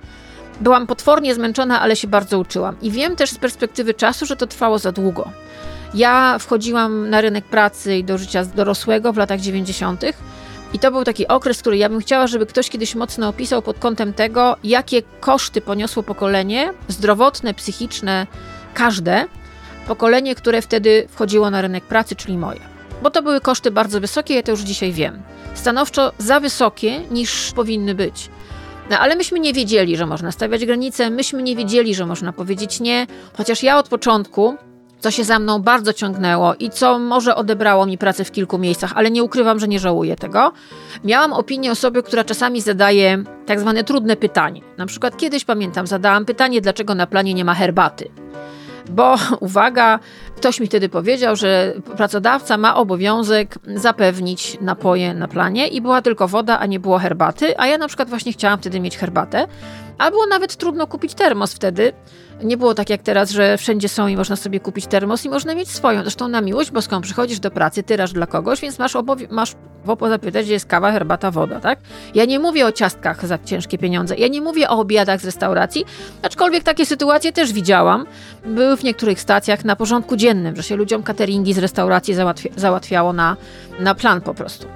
[0.61, 2.75] Byłam potwornie zmęczona, ale się bardzo uczyłam.
[2.81, 5.29] I wiem też z perspektywy czasu, że to trwało za długo.
[5.93, 10.03] Ja wchodziłam na rynek pracy i do życia dorosłego w latach 90.
[10.73, 13.79] I to był taki okres, który ja bym chciała, żeby ktoś kiedyś mocno opisał pod
[13.79, 18.27] kątem tego, jakie koszty poniosło pokolenie zdrowotne, psychiczne,
[18.73, 19.25] każde
[19.87, 22.59] pokolenie, które wtedy wchodziło na rynek pracy, czyli moje.
[23.03, 25.21] Bo to były koszty bardzo wysokie, ja to już dzisiaj wiem.
[25.53, 28.29] Stanowczo za wysokie niż powinny być.
[28.89, 32.79] No ale myśmy nie wiedzieli, że można stawiać granice, myśmy nie wiedzieli, że można powiedzieć
[32.79, 34.57] nie, chociaż ja od początku
[34.99, 38.91] co się za mną bardzo ciągnęło i co może odebrało mi pracę w kilku miejscach,
[38.95, 40.51] ale nie ukrywam, że nie żałuję tego.
[41.03, 44.61] Miałam opinię osoby, która czasami zadaje tak zwane trudne pytanie.
[44.77, 48.09] Na przykład kiedyś pamiętam, zadałam pytanie, dlaczego na planie nie ma herbaty.
[48.89, 49.99] Bo uwaga,
[50.35, 56.27] ktoś mi wtedy powiedział, że pracodawca ma obowiązek zapewnić napoje na planie i była tylko
[56.27, 59.47] woda, a nie było herbaty, a ja na przykład właśnie chciałam wtedy mieć herbatę.
[59.97, 61.93] A było nawet trudno kupić termos wtedy.
[62.43, 65.55] Nie było tak jak teraz, że wszędzie są i można sobie kupić termos i można
[65.55, 66.01] mieć swoją.
[66.01, 70.09] Zresztą na miłość boską przychodzisz do pracy, tyrasz dla kogoś, więc masz, obowi- masz w
[70.09, 71.79] zapytać, gdzie jest kawa, herbata, woda, tak?
[72.15, 74.15] Ja nie mówię o ciastkach za ciężkie pieniądze.
[74.15, 75.85] Ja nie mówię o obiadach z restauracji,
[76.21, 78.05] aczkolwiek takie sytuacje też widziałam.
[78.45, 80.15] Były w niektórych stacjach na porządku
[80.55, 83.37] że się ludziom cateringi z restauracji załatwi- załatwiało na,
[83.79, 84.67] na plan po prostu.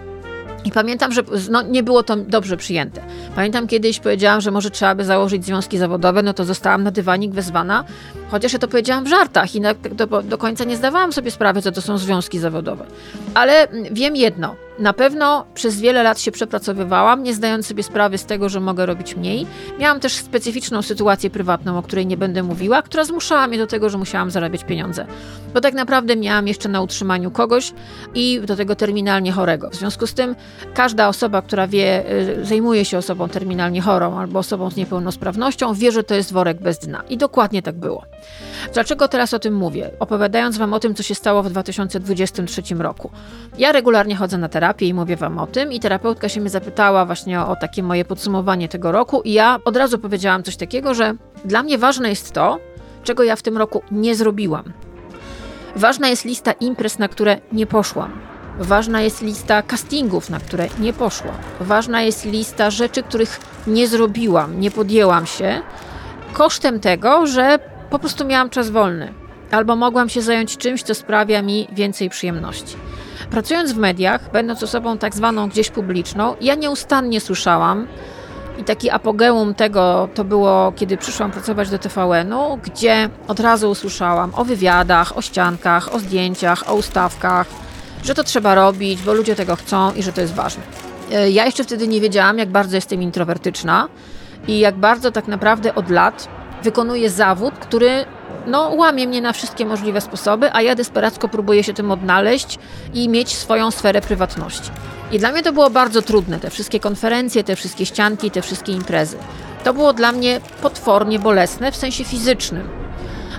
[0.65, 3.01] I pamiętam, że no, nie było to dobrze przyjęte.
[3.35, 7.31] Pamiętam kiedyś powiedziałam, że może trzeba by założyć związki zawodowe, no to zostałam na dywanik
[7.31, 7.83] wezwana,
[8.31, 11.61] chociaż ja to powiedziałam w żartach i na, do, do końca nie zdawałam sobie sprawy,
[11.61, 12.85] co to są związki zawodowe.
[13.33, 18.25] Ale wiem jedno, na pewno przez wiele lat się przepracowywałam, nie zdając sobie sprawy z
[18.25, 19.47] tego, że mogę robić mniej.
[19.79, 23.89] Miałam też specyficzną sytuację prywatną, o której nie będę mówiła, która zmuszała mnie do tego,
[23.89, 25.05] że musiałam zarabiać pieniądze.
[25.53, 27.73] Bo tak naprawdę miałam jeszcze na utrzymaniu kogoś
[28.15, 29.69] i do tego terminalnie chorego.
[29.69, 30.35] W związku z tym
[30.73, 35.91] każda osoba, która wie, y, zajmuje się osobą terminalnie chorą albo osobą z niepełnosprawnością, wie,
[35.91, 37.03] że to jest worek bez dna.
[37.09, 38.03] I dokładnie tak było.
[38.73, 39.91] Dlaczego teraz o tym mówię?
[39.99, 43.11] Opowiadając Wam o tym, co się stało w 2023 roku.
[43.57, 47.05] Ja regularnie chodzę na terapię i mówię Wam o tym, i terapeutka się mnie zapytała
[47.05, 50.93] właśnie o, o takie moje podsumowanie tego roku, i ja od razu powiedziałam coś takiego,
[50.93, 51.13] że
[51.45, 52.59] dla mnie ważne jest to,
[53.03, 54.73] czego ja w tym roku nie zrobiłam.
[55.75, 58.11] Ważna jest lista imprez, na które nie poszłam.
[58.59, 61.35] Ważna jest lista castingów, na które nie poszłam.
[61.59, 65.61] Ważna jest lista rzeczy, których nie zrobiłam, nie podjęłam się,
[66.33, 69.13] kosztem tego, że po prostu miałam czas wolny,
[69.51, 72.75] albo mogłam się zająć czymś, co sprawia mi więcej przyjemności.
[73.31, 77.87] Pracując w mediach, będąc osobą tak zwaną gdzieś publiczną, ja nieustannie słyszałam,
[78.59, 84.31] i taki apogeum tego to było, kiedy przyszłam pracować do TVN-u, gdzie od razu usłyszałam
[84.35, 87.47] o wywiadach, o ściankach, o zdjęciach, o ustawkach,
[88.03, 90.63] że to trzeba robić, bo ludzie tego chcą i że to jest ważne.
[91.11, 93.87] E, ja jeszcze wtedy nie wiedziałam, jak bardzo jestem introwertyczna
[94.47, 96.27] i jak bardzo tak naprawdę od lat
[96.63, 98.05] wykonuję zawód, który
[98.47, 102.59] no, łamie mnie na wszystkie możliwe sposoby, a ja desperacko próbuję się tym odnaleźć
[102.93, 104.71] i mieć swoją sferę prywatności.
[105.11, 108.71] I dla mnie to było bardzo trudne, te wszystkie konferencje, te wszystkie ścianki, te wszystkie
[108.71, 109.17] imprezy.
[109.63, 112.88] To było dla mnie potwornie bolesne w sensie fizycznym.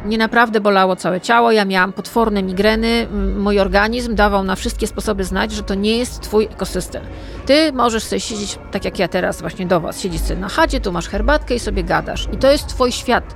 [0.04, 5.24] Mnie naprawdę bolało całe ciało, ja miałam potworne migreny, mój organizm dawał na wszystkie sposoby
[5.24, 7.02] znać, że to nie jest twój ekosystem.
[7.46, 10.80] Ty możesz sobie siedzieć, tak jak ja teraz właśnie do was, siedzieć sobie na chacie,
[10.80, 12.28] tu masz herbatkę i sobie gadasz.
[12.32, 13.34] I to jest twój świat.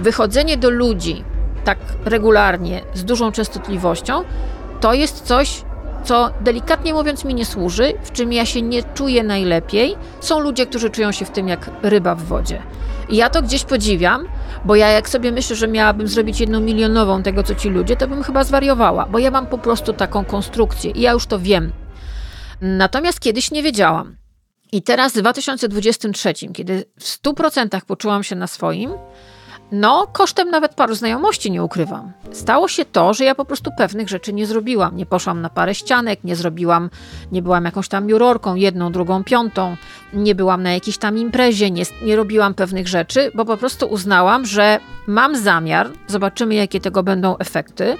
[0.00, 1.24] Wychodzenie do ludzi
[1.64, 4.24] tak regularnie, z dużą częstotliwością,
[4.80, 5.62] to jest coś,
[6.04, 9.96] co delikatnie mówiąc mi nie służy, w czym ja się nie czuję najlepiej.
[10.20, 12.62] Są ludzie, którzy czują się w tym jak ryba w wodzie.
[13.08, 14.28] I ja to gdzieś podziwiam,
[14.64, 18.08] bo ja jak sobie myślę, że miałabym zrobić jedną milionową tego, co ci ludzie, to
[18.08, 21.72] bym chyba zwariowała, bo ja mam po prostu taką konstrukcję i ja już to wiem.
[22.60, 24.16] Natomiast kiedyś nie wiedziałam.
[24.72, 28.90] I teraz w 2023, kiedy w 100% poczułam się na swoim,
[29.74, 32.12] no, kosztem nawet paru znajomości nie ukrywam.
[32.32, 34.96] Stało się to, że ja po prostu pewnych rzeczy nie zrobiłam.
[34.96, 36.90] Nie poszłam na parę ścianek, nie zrobiłam,
[37.32, 39.76] nie byłam jakąś tam jurorką, jedną, drugą, piątą,
[40.12, 44.46] nie byłam na jakiejś tam imprezie, nie, nie robiłam pewnych rzeczy, bo po prostu uznałam,
[44.46, 47.96] że mam zamiar, zobaczymy jakie tego będą efekty,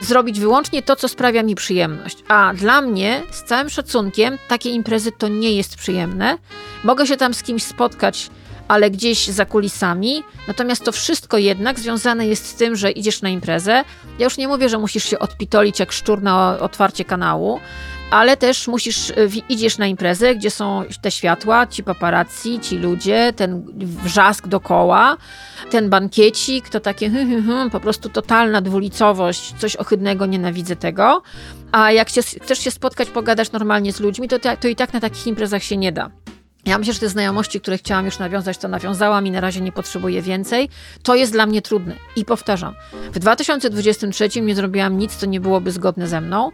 [0.00, 2.24] zrobić wyłącznie to, co sprawia mi przyjemność.
[2.28, 6.38] A dla mnie, z całym szacunkiem, takie imprezy to nie jest przyjemne.
[6.84, 8.30] Mogę się tam z kimś spotkać
[8.68, 10.22] ale gdzieś za kulisami.
[10.48, 13.84] Natomiast to wszystko jednak związane jest z tym, że idziesz na imprezę.
[14.18, 17.60] Ja już nie mówię, że musisz się odpitolić jak szczur na otwarcie kanału,
[18.10, 19.12] ale też musisz,
[19.48, 23.62] idziesz na imprezę, gdzie są te światła, ci paparazzi, ci ludzie, ten
[24.04, 25.16] wrzask dokoła,
[25.70, 31.22] ten bankiecik, to takie hm, hm, hm, po prostu totalna dwulicowość, coś ohydnego, nienawidzę tego.
[31.72, 35.00] A jak się, chcesz się spotkać, pogadać normalnie z ludźmi, to, to i tak na
[35.00, 36.10] takich imprezach się nie da.
[36.66, 39.72] Ja myślę, że te znajomości, które chciałam już nawiązać, to nawiązałam i na razie nie
[39.72, 40.68] potrzebuję więcej.
[41.02, 41.94] To jest dla mnie trudne.
[42.16, 42.74] I powtarzam,
[43.12, 46.52] w 2023 nie zrobiłam nic, co nie byłoby zgodne ze mną.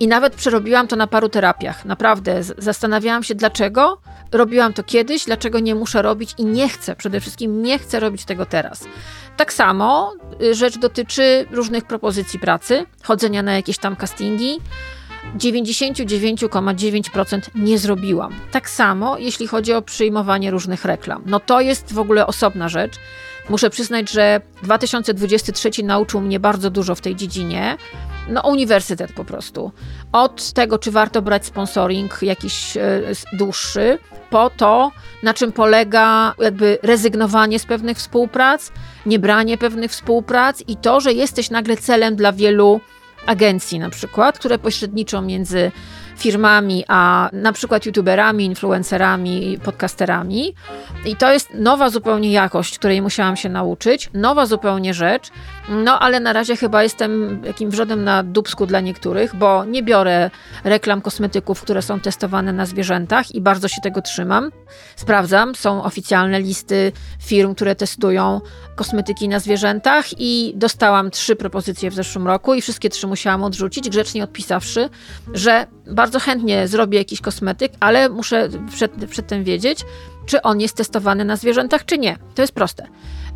[0.00, 1.84] I nawet przerobiłam to na paru terapiach.
[1.84, 4.00] Naprawdę zastanawiałam się, dlaczego
[4.32, 8.24] robiłam to kiedyś, dlaczego nie muszę robić i nie chcę, przede wszystkim nie chcę robić
[8.24, 8.84] tego teraz.
[9.36, 14.58] Tak samo y, rzecz dotyczy różnych propozycji pracy, chodzenia na jakieś tam castingi,
[15.36, 18.34] 99,9% nie zrobiłam.
[18.52, 21.22] Tak samo, jeśli chodzi o przyjmowanie różnych reklam.
[21.26, 22.94] No to jest w ogóle osobna rzecz.
[23.48, 27.76] Muszę przyznać, że 2023 nauczył mnie bardzo dużo w tej dziedzinie.
[28.28, 29.72] No, uniwersytet po prostu.
[30.12, 33.00] Od tego, czy warto brać sponsoring jakiś e,
[33.32, 33.98] dłuższy,
[34.30, 38.72] po to, na czym polega jakby rezygnowanie z pewnych współprac,
[39.06, 42.80] niebranie pewnych współprac i to, że jesteś nagle celem dla wielu
[43.28, 45.72] agencji na przykład, które pośredniczą między
[46.18, 50.54] firmami, a na przykład youtuberami, influencerami, podcasterami.
[51.04, 55.30] I to jest nowa zupełnie jakość, której musiałam się nauczyć, nowa zupełnie rzecz,
[55.68, 60.30] no ale na razie chyba jestem jakim wrzodem na dubsku dla niektórych, bo nie biorę
[60.64, 64.50] reklam kosmetyków, które są testowane na zwierzętach i bardzo się tego trzymam.
[64.96, 68.40] Sprawdzam, są oficjalne listy firm, które testują
[68.76, 73.88] kosmetyki na zwierzętach i dostałam trzy propozycje w zeszłym roku i wszystkie trzy musiałam odrzucić,
[73.90, 74.88] grzecznie odpisawszy,
[75.34, 79.84] że bardzo chętnie zrobię jakiś kosmetyk, ale muszę przed, przedtem wiedzieć,
[80.26, 82.16] czy on jest testowany na zwierzętach, czy nie.
[82.34, 82.86] To jest proste.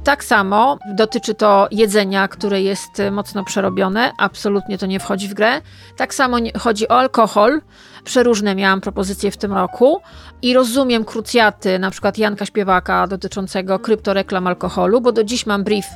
[0.04, 5.34] Tak samo dotyczy to jedzenia, które jest e, mocno przerobione, absolutnie to nie wchodzi w
[5.34, 5.60] grę.
[5.96, 7.60] Tak samo chodzi o alkohol.
[8.04, 10.00] Przeróżne miałam propozycje w tym roku
[10.42, 15.86] i rozumiem krucjaty, na przykład Janka Śpiewaka dotyczącego kryptoreklam alkoholu, bo do dziś mam brief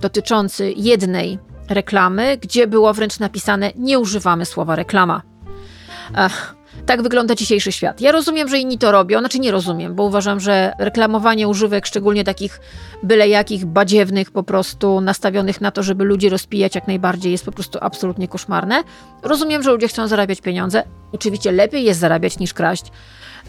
[0.00, 5.35] dotyczący jednej reklamy, gdzie było wręcz napisane: Nie używamy słowa reklama.
[6.14, 6.54] Ech,
[6.86, 8.00] tak wygląda dzisiejszy świat.
[8.00, 12.24] Ja rozumiem, że inni to robią, znaczy nie rozumiem, bo uważam, że reklamowanie używek, szczególnie
[12.24, 12.60] takich
[13.02, 17.52] byle jakich badziewnych, po prostu nastawionych na to, żeby ludzi rozpijać jak najbardziej, jest po
[17.52, 18.82] prostu absolutnie koszmarne.
[19.22, 20.82] Rozumiem, że ludzie chcą zarabiać pieniądze.
[21.12, 22.84] Oczywiście lepiej jest zarabiać niż kraść,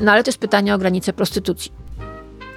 [0.02, 1.87] no ale to jest pytanie o granice prostytucji.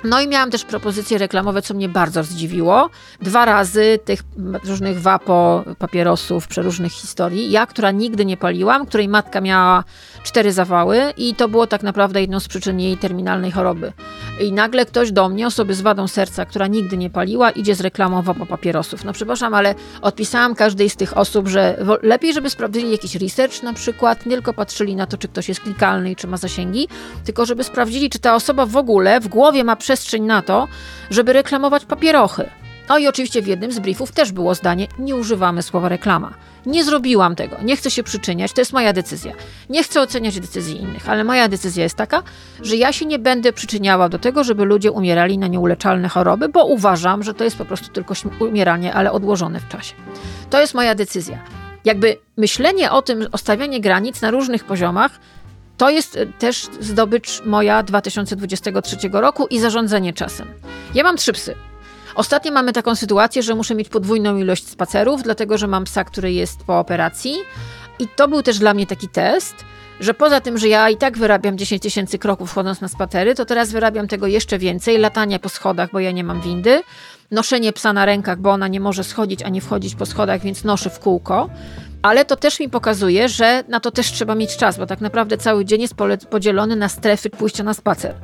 [0.04, 2.90] No i miałam też propozycje reklamowe, co mnie bardzo zdziwiło.
[3.20, 4.22] Dwa razy tych
[4.64, 7.50] różnych wapo, papierosów, przeróżnych historii.
[7.50, 9.84] Ja, która nigdy nie paliłam, której matka miała
[10.22, 13.92] cztery zawały i to było tak naprawdę jedną z przyczyn jej terminalnej choroby.
[14.40, 17.80] I nagle ktoś do mnie, osoby z wadą serca, która nigdy nie paliła, idzie z
[17.80, 19.04] reklamą wapo papierosów.
[19.04, 23.72] No przepraszam, ale odpisałam każdej z tych osób, że lepiej, żeby sprawdzili jakiś research na
[23.72, 26.88] przykład, nie tylko patrzyli na to, czy ktoś jest klikalny i czy ma zasięgi,
[27.24, 30.68] tylko żeby sprawdzili, czy ta osoba w ogóle w głowie ma przestrzeń na to,
[31.10, 32.50] żeby reklamować papierochy.
[32.90, 36.34] No i oczywiście w jednym z briefów też było zdanie: nie używamy słowa reklama.
[36.66, 39.32] Nie zrobiłam tego, nie chcę się przyczyniać, to jest moja decyzja.
[39.68, 42.22] Nie chcę oceniać decyzji innych, ale moja decyzja jest taka,
[42.62, 46.64] że ja się nie będę przyczyniała do tego, żeby ludzie umierali na nieuleczalne choroby, bo
[46.64, 49.94] uważam, że to jest po prostu tylko umieranie, ale odłożone w czasie.
[50.50, 51.38] To jest moja decyzja.
[51.84, 55.20] Jakby myślenie o tym, o stawianie granic na różnych poziomach,
[55.76, 60.48] to jest e, też zdobycz moja 2023 roku i zarządzanie czasem.
[60.94, 61.69] Ja mam trzy psy.
[62.20, 66.32] Ostatnio mamy taką sytuację, że muszę mieć podwójną ilość spacerów, dlatego że mam psa, który
[66.32, 67.34] jest po operacji.
[67.98, 69.54] I to był też dla mnie taki test,
[70.00, 73.44] że poza tym, że ja i tak wyrabiam 10 tysięcy kroków chodząc na spacery, to
[73.44, 74.98] teraz wyrabiam tego jeszcze więcej.
[74.98, 76.82] Latanie po schodach, bo ja nie mam windy.
[77.30, 80.90] Noszenie psa na rękach, bo ona nie może schodzić ani wchodzić po schodach, więc noszę
[80.90, 81.50] w kółko.
[82.02, 85.38] Ale to też mi pokazuje, że na to też trzeba mieć czas, bo tak naprawdę
[85.38, 85.94] cały dzień jest
[86.30, 88.14] podzielony na strefy pójścia na spacer.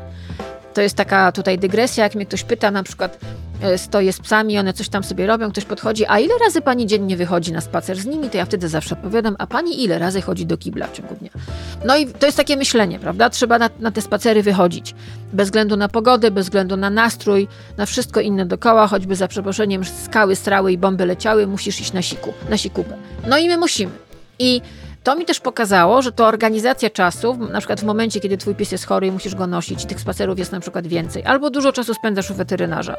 [0.76, 3.18] To jest taka tutaj dygresja, jak mnie ktoś pyta, na przykład
[3.62, 6.86] e, stoję z psami, one coś tam sobie robią, ktoś podchodzi, a ile razy pani
[6.86, 10.22] dziennie wychodzi na spacer z nimi, to ja wtedy zawsze odpowiadam, a pani ile razy
[10.22, 11.30] chodzi do kibla w ciągu dnia?
[11.84, 13.30] No i to jest takie myślenie, prawda?
[13.30, 14.94] Trzeba na, na te spacery wychodzić.
[15.32, 19.84] Bez względu na pogodę, bez względu na nastrój, na wszystko inne dookoła, choćby za przeproszeniem
[19.84, 22.96] skały, strały i bomby leciały, musisz iść na siku, na sikupę.
[23.28, 23.92] No i my musimy.
[24.38, 24.60] I
[25.06, 28.72] to mi też pokazało, że to organizacja czasu, na przykład w momencie, kiedy twój pies
[28.72, 31.94] jest chory i musisz go nosić, tych spacerów jest na przykład więcej, albo dużo czasu
[31.94, 32.96] spędzasz u weterynarza,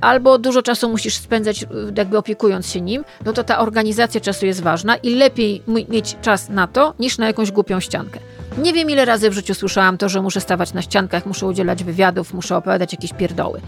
[0.00, 4.46] albo dużo czasu musisz spędzać y, jakby opiekując się nim, no to ta organizacja czasu
[4.46, 8.20] jest ważna i lepiej mieć czas na to, niż na jakąś głupią ściankę.
[8.58, 11.84] Nie wiem, ile razy w życiu słyszałam to, że muszę stawać na ściankach, muszę udzielać
[11.84, 13.60] wywiadów, muszę opowiadać jakieś pierdoły.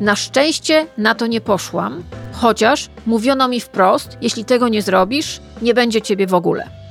[0.00, 5.74] Na szczęście na to nie poszłam, chociaż mówiono mi wprost: jeśli tego nie zrobisz, nie
[5.74, 6.81] będzie ciebie w ogóle.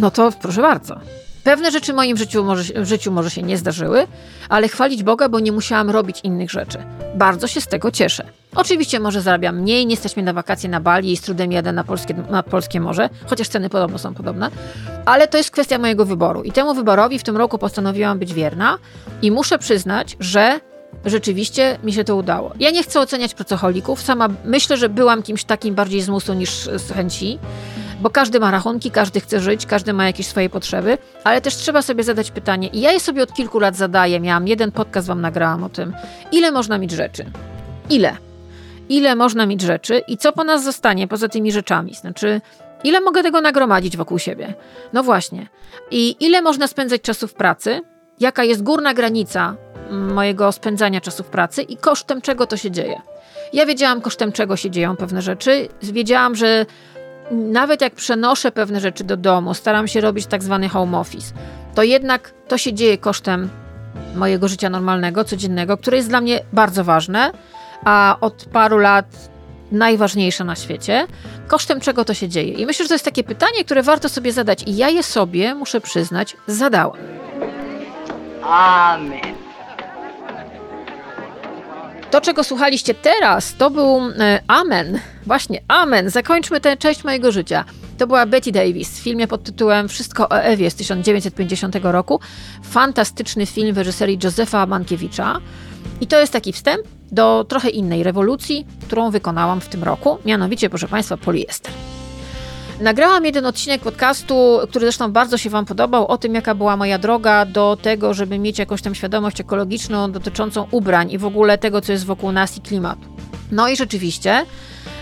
[0.00, 1.00] No to proszę bardzo.
[1.44, 4.06] Pewne rzeczy w moim życiu może, życiu może się nie zdarzyły,
[4.48, 6.78] ale chwalić Boga, bo nie musiałam robić innych rzeczy.
[7.14, 8.24] Bardzo się z tego cieszę.
[8.54, 11.72] Oczywiście może zarabiam mniej, nie stać mnie na wakacje na Bali i z trudem jadę
[11.72, 14.50] na polskie, na polskie morze, chociaż ceny podobno są podobne,
[15.06, 16.42] ale to jest kwestia mojego wyboru.
[16.42, 18.78] I temu wyborowi w tym roku postanowiłam być wierna
[19.22, 20.60] i muszę przyznać, że
[21.04, 22.52] rzeczywiście mi się to udało.
[22.58, 26.50] Ja nie chcę oceniać pracocholików, sama myślę, że byłam kimś takim bardziej z musu niż
[26.76, 27.38] z chęci
[28.00, 31.82] bo każdy ma rachunki, każdy chce żyć, każdy ma jakieś swoje potrzeby, ale też trzeba
[31.82, 35.20] sobie zadać pytanie, i ja je sobie od kilku lat zadaję, miałam jeden podcast, wam
[35.20, 35.94] nagrałam o tym,
[36.32, 37.24] ile można mieć rzeczy?
[37.90, 38.16] Ile?
[38.88, 41.94] Ile można mieć rzeczy i co po nas zostanie poza tymi rzeczami?
[41.94, 42.40] Znaczy,
[42.84, 44.54] ile mogę tego nagromadzić wokół siebie?
[44.92, 45.46] No właśnie.
[45.90, 47.80] I ile można spędzać czasu w pracy?
[48.20, 49.56] Jaka jest górna granica
[49.90, 53.00] mojego spędzania czasu w pracy i kosztem czego to się dzieje?
[53.52, 55.68] Ja wiedziałam, kosztem czego się dzieją pewne rzeczy.
[55.82, 56.66] Wiedziałam, że
[57.30, 61.34] nawet jak przenoszę pewne rzeczy do domu, staram się robić tak zwany home office,
[61.74, 63.48] to jednak to się dzieje kosztem
[64.14, 67.32] mojego życia normalnego, codziennego, które jest dla mnie bardzo ważne,
[67.84, 69.30] a od paru lat
[69.72, 71.06] najważniejsze na świecie.
[71.48, 72.52] Kosztem czego to się dzieje?
[72.52, 75.54] I myślę, że to jest takie pytanie, które warto sobie zadać, i ja je sobie,
[75.54, 76.98] muszę przyznać, zadałam.
[78.42, 79.39] Amen.
[82.10, 85.00] To, czego słuchaliście teraz, to był e, Amen.
[85.26, 86.10] Właśnie, Amen.
[86.10, 87.64] Zakończmy tę część mojego życia.
[87.98, 92.20] To była Betty Davis w filmie pod tytułem Wszystko o Ewie z 1950 roku.
[92.62, 95.40] Fantastyczny film w reżyserii Józefa Mankiewicza.
[96.00, 100.70] I to jest taki wstęp do trochę innej rewolucji, którą wykonałam w tym roku, mianowicie,
[100.70, 101.72] proszę Państwa, poliester.
[102.80, 106.98] Nagrałam jeden odcinek podcastu, który zresztą bardzo się Wam podobał, o tym, jaka była moja
[106.98, 111.80] droga do tego, żeby mieć jakąś tam świadomość ekologiczną dotyczącą ubrań i w ogóle tego,
[111.80, 113.08] co jest wokół nas i klimatu.
[113.52, 114.46] No i rzeczywiście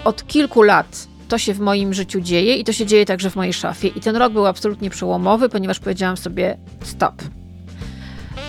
[0.05, 3.37] od kilku lat to się w moim życiu dzieje i to się dzieje także w
[3.37, 3.89] mojej szafie.
[3.89, 7.15] I ten rok był absolutnie przełomowy, ponieważ powiedziałam sobie stop.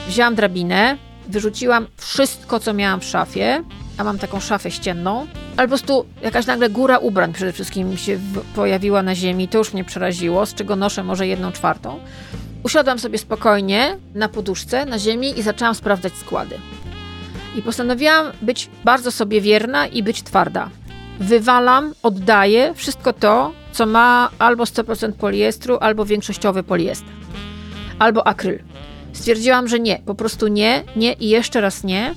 [0.08, 3.64] Wzięłam drabinę, wyrzuciłam wszystko, co miałam w szafie,
[4.00, 8.20] a mam taką szafę ścienną, ale po prostu jakaś nagle góra ubrań przede wszystkim się
[8.56, 12.00] pojawiła na ziemi, to już mnie przeraziło, z czego noszę może jedną czwartą.
[12.64, 16.56] Usiadłam sobie spokojnie na poduszce, na ziemi i zaczęłam sprawdzać składy.
[17.56, 20.70] I postanowiłam być bardzo sobie wierna i być twarda.
[21.20, 27.14] Wywalam, oddaję wszystko to, co ma albo 100% poliestru, albo większościowy poliester,
[28.00, 28.60] albo akryl.
[29.14, 32.16] Stwierdziłam, że nie, po prostu nie, nie i jeszcze raz nie.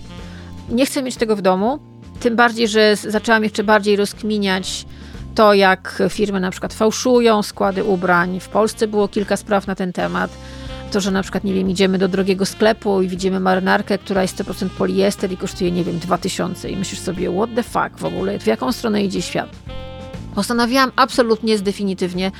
[0.69, 1.79] Nie chcę mieć tego w domu.
[2.21, 4.87] Tym bardziej, że zaczęłam jeszcze bardziej rozkminiać
[5.35, 8.41] to, jak firmy na przykład fałszują składy ubrań.
[8.41, 10.31] W Polsce było kilka spraw na ten temat.
[10.93, 14.39] To, że na przykład, nie wiem, idziemy do drogiego sklepu i widzimy marynarkę, która jest
[14.39, 18.39] 100% poliester i kosztuje, nie wiem, 2000 i myślisz sobie, what the fuck w ogóle,
[18.39, 19.49] w jaką stronę idzie świat?
[20.35, 22.31] Postanowiłam absolutnie, definitywnie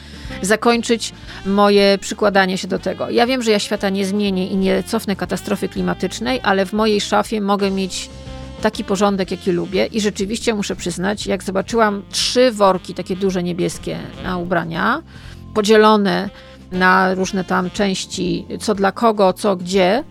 [0.43, 1.13] zakończyć
[1.47, 3.11] moje przykładanie się do tego.
[3.11, 7.01] Ja wiem, że ja świata nie zmienię i nie cofnę katastrofy klimatycznej, ale w mojej
[7.01, 8.11] szafie mogę mieć
[8.63, 13.99] taki porządek, jaki lubię i rzeczywiście muszę przyznać, jak zobaczyłam trzy worki takie duże niebieskie
[14.25, 15.03] na ubrania,
[15.55, 16.31] podzielone
[16.73, 20.05] na różne tam części, co dla kogo, co gdzie,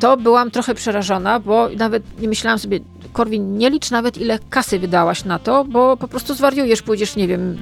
[0.00, 2.80] to byłam trochę przerażona, bo nawet nie myślałam sobie,
[3.14, 7.28] Korwin, nie licz nawet ile kasy wydałaś na to, bo po prostu zwariujesz, pójdziesz, nie
[7.28, 7.56] wiem,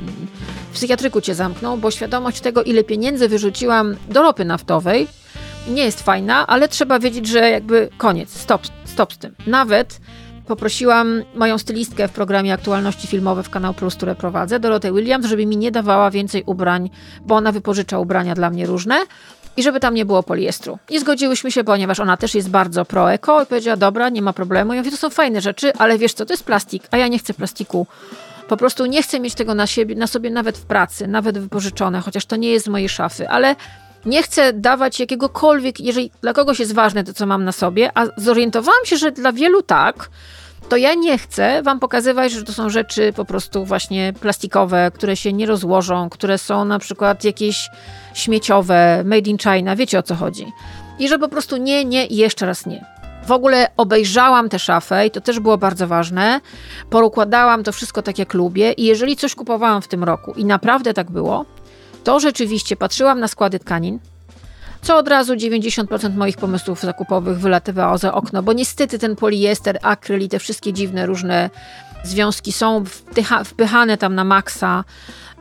[0.73, 5.09] w psychiatryku cię zamkną, bo świadomość tego, ile pieniędzy wyrzuciłam do ropy naftowej,
[5.69, 9.35] nie jest fajna, ale trzeba wiedzieć, że jakby koniec, stop, stop z tym.
[9.47, 10.01] Nawet
[10.47, 15.47] poprosiłam moją stylistkę w programie Aktualności Filmowe w Kanał Plus, które prowadzę, Dorotę Williams, żeby
[15.47, 16.91] mi nie dawała więcej ubrań,
[17.27, 18.97] bo ona wypożycza ubrania dla mnie różne
[19.57, 20.79] i żeby tam nie było poliestru.
[20.91, 24.73] I zgodziłyśmy się, ponieważ ona też jest bardzo pro-eko i powiedziała, dobra, nie ma problemu.
[24.73, 27.19] Ja mówię, to są fajne rzeczy, ale wiesz co, to jest plastik, a ja nie
[27.19, 27.87] chcę plastiku.
[28.49, 32.01] Po prostu nie chcę mieć tego na, siebie, na sobie nawet w pracy, nawet wypożyczone,
[32.01, 33.57] chociaż to nie jest z mojej szafy, ale
[34.07, 38.07] nie chcę dawać jakiegokolwiek, jeżeli dla kogoś jest ważne to, co mam na sobie, a
[38.17, 40.09] zorientowałam się, że dla wielu tak,
[40.69, 45.17] to ja nie chcę wam pokazywać, że to są rzeczy po prostu właśnie plastikowe, które
[45.17, 47.69] się nie rozłożą, które są na przykład jakieś
[48.15, 50.47] śmieciowe, made in China, wiecie o co chodzi.
[50.99, 52.85] I że po prostu nie, nie i jeszcze raz nie.
[53.27, 56.41] W ogóle obejrzałam tę szafę i to też było bardzo ważne.
[56.91, 60.95] Porukładałam to wszystko tak jak lubię i jeżeli coś kupowałam w tym roku i naprawdę
[60.95, 61.45] tak było,
[62.05, 63.99] to rzeczywiście patrzyłam na składy tkanin,
[64.83, 70.23] co od razu 90% moich pomysłów zakupowych wylatywało za okno, bo niestety ten poliester, akryl
[70.23, 71.51] i te wszystkie dziwne różne
[72.05, 72.85] związki są
[73.45, 74.85] wpychane tam na maksa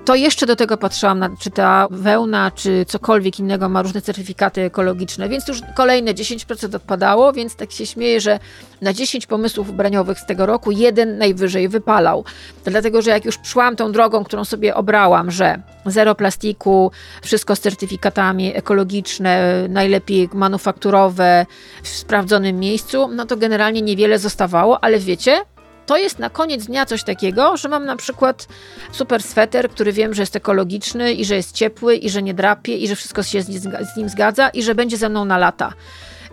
[0.06, 4.62] to jeszcze do tego patrzyłam, na, czy ta wełna, czy cokolwiek innego ma różne certyfikaty
[4.62, 8.40] ekologiczne, więc już kolejne 10% odpadało, więc tak się śmieję, że
[8.82, 12.26] na 10 pomysłów ubraniowych z tego roku jeden najwyżej wypalał.
[12.66, 16.92] Dlatego, że jak już szłam tą drogą, którą sobie obrałam, że zero plastiku,
[17.22, 21.46] wszystko z certyfikatami ekologiczne, najlepiej manufakturowe,
[21.84, 25.42] w sprawdzonym miejscu, no to generalnie niewiele zostawało, ale wiecie,
[25.86, 28.48] to jest na koniec dnia coś takiego, że mam na przykład
[28.92, 32.78] super sweter, który wiem, że jest ekologiczny i że jest ciepły i że nie drapie
[32.78, 35.74] i że wszystko się z nim zgadza i że będzie ze mną na lata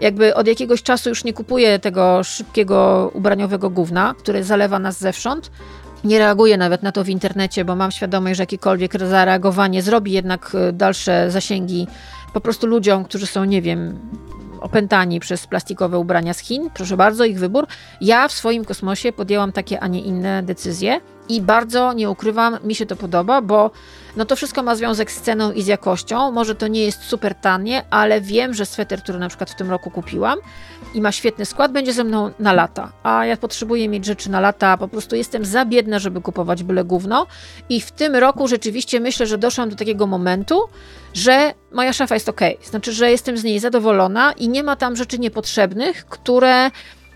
[0.00, 5.50] jakby od jakiegoś czasu już nie kupuję tego szybkiego ubraniowego gówna, które zalewa nas zewsząd.
[6.04, 10.52] Nie reaguję nawet na to w internecie, bo mam świadomość, że jakiekolwiek zareagowanie zrobi jednak
[10.54, 11.86] e, dalsze zasięgi
[12.32, 13.98] po prostu ludziom, którzy są, nie wiem,
[14.60, 16.70] opętani przez plastikowe ubrania z Chin.
[16.74, 17.66] Proszę bardzo, ich wybór.
[18.00, 22.74] Ja w swoim kosmosie podjęłam takie, a nie inne decyzje i bardzo, nie ukrywam, mi
[22.74, 23.70] się to podoba, bo
[24.16, 26.32] no to wszystko ma związek z ceną i z jakością.
[26.32, 29.70] Może to nie jest super tanie, ale wiem, że sweter, który na przykład w tym
[29.70, 30.38] roku kupiłam
[30.94, 32.92] i ma świetny skład, będzie ze mną na lata.
[33.02, 36.84] A ja potrzebuję mieć rzeczy na lata, po prostu jestem za biedna, żeby kupować byle
[36.84, 37.26] gówno.
[37.68, 40.60] I w tym roku rzeczywiście myślę, że doszłam do takiego momentu,
[41.14, 42.40] że moja szafa jest ok.
[42.62, 46.70] Znaczy, że jestem z niej zadowolona i nie ma tam rzeczy niepotrzebnych, które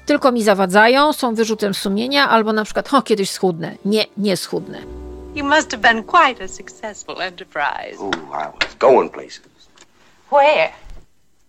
[0.07, 3.77] tylko mi zawadzają, są wyrzutem sumienia, albo na przykład, o, kiedyś schudnę.
[3.85, 4.79] Nie, nie schudnę.
[5.35, 7.99] You must have been quite a successful enterprise.
[8.01, 9.41] Oh, I was going places.
[10.31, 10.69] Where?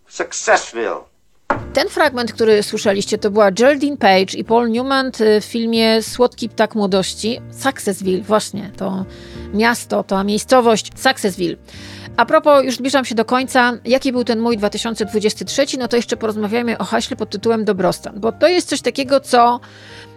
[0.08, 1.14] Successville.
[1.74, 6.76] Ten fragment, który słyszeliście, to była Geraldine Page i Paul Newman w filmie Słodki ptak
[6.76, 7.42] młodości.
[7.52, 9.06] Successville, właśnie, to
[9.54, 11.58] miasto, to miejscowość Successville.
[12.18, 16.18] A propos, już zbliżam się do końca, jaki był ten mój 2023, no to jeszcze
[16.18, 19.60] porozmawiamy o haśle pod tytułem Dobrostan, bo to jest coś takiego, co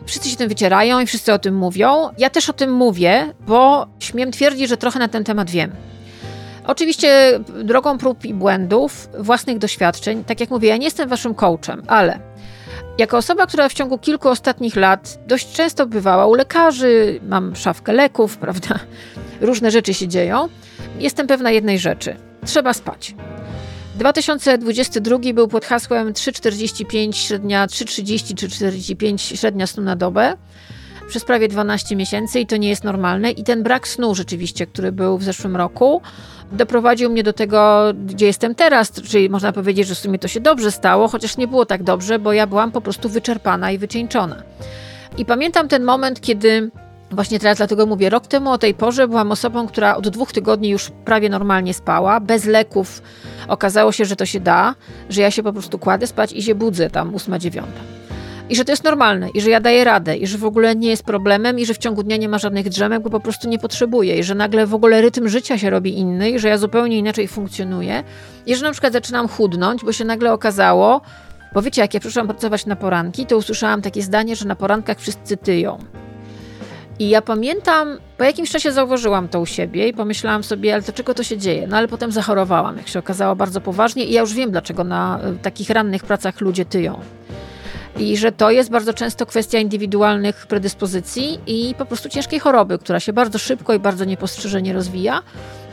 [0.06, 2.08] wszyscy się tym wycierają i wszyscy o tym mówią.
[2.18, 5.72] Ja też o tym mówię, bo śmiem twierdzić, że trochę na ten temat wiem.
[6.66, 11.82] Oczywiście drogą prób i błędów, własnych doświadczeń, tak jak mówię, ja nie jestem waszym coachem,
[11.86, 12.18] ale
[12.98, 17.92] jako osoba, która w ciągu kilku ostatnich lat dość często bywała u lekarzy, mam szafkę
[17.92, 18.78] leków, prawda,
[19.40, 20.48] różne rzeczy się dzieją,
[21.00, 22.16] jestem pewna jednej rzeczy.
[22.46, 23.14] Trzeba spać.
[23.94, 30.36] 2022 był pod hasłem 3,45 średnia, 3,30 czy 45 średnia snu na dobę
[31.08, 33.30] przez prawie 12 miesięcy i to nie jest normalne.
[33.30, 36.02] I ten brak snu rzeczywiście, który był w zeszłym roku,
[36.52, 40.40] doprowadził mnie do tego, gdzie jestem teraz, czyli można powiedzieć, że w sumie to się
[40.40, 44.42] dobrze stało, chociaż nie było tak dobrze, bo ja byłam po prostu wyczerpana i wycieńczona.
[45.18, 46.70] I pamiętam ten moment, kiedy
[47.10, 50.68] Właśnie teraz dlatego mówię, rok temu o tej porze byłam osobą, która od dwóch tygodni
[50.68, 53.02] już prawie normalnie spała, bez leków.
[53.48, 54.74] Okazało się, że to się da,
[55.10, 57.80] że ja się po prostu kładę spać i się budzę tam ósma, dziewiąta.
[58.48, 60.88] I że to jest normalne, i że ja daję radę, i że w ogóle nie
[60.88, 63.58] jest problemem, i że w ciągu dnia nie ma żadnych drzemek, bo po prostu nie
[63.58, 66.98] potrzebuję, i że nagle w ogóle rytm życia się robi inny, i że ja zupełnie
[66.98, 68.04] inaczej funkcjonuję,
[68.46, 71.00] i że na przykład zaczynam chudnąć, bo się nagle okazało,
[71.54, 74.98] bo wiecie, jak ja przyszłam pracować na poranki, to usłyszałam takie zdanie, że na porankach
[74.98, 75.78] wszyscy tyją.
[76.98, 81.14] I ja pamiętam, po jakimś czasie zauważyłam to u siebie i pomyślałam sobie, ale dlaczego
[81.14, 81.66] to się dzieje?
[81.66, 85.20] No ale potem zachorowałam, jak się okazało, bardzo poważnie i ja już wiem, dlaczego na
[85.34, 87.00] y, takich rannych pracach ludzie tyją.
[87.98, 93.00] I że to jest bardzo często kwestia indywidualnych predyspozycji i po prostu ciężkiej choroby, która
[93.00, 95.22] się bardzo szybko i bardzo niepostrzeżenie rozwija.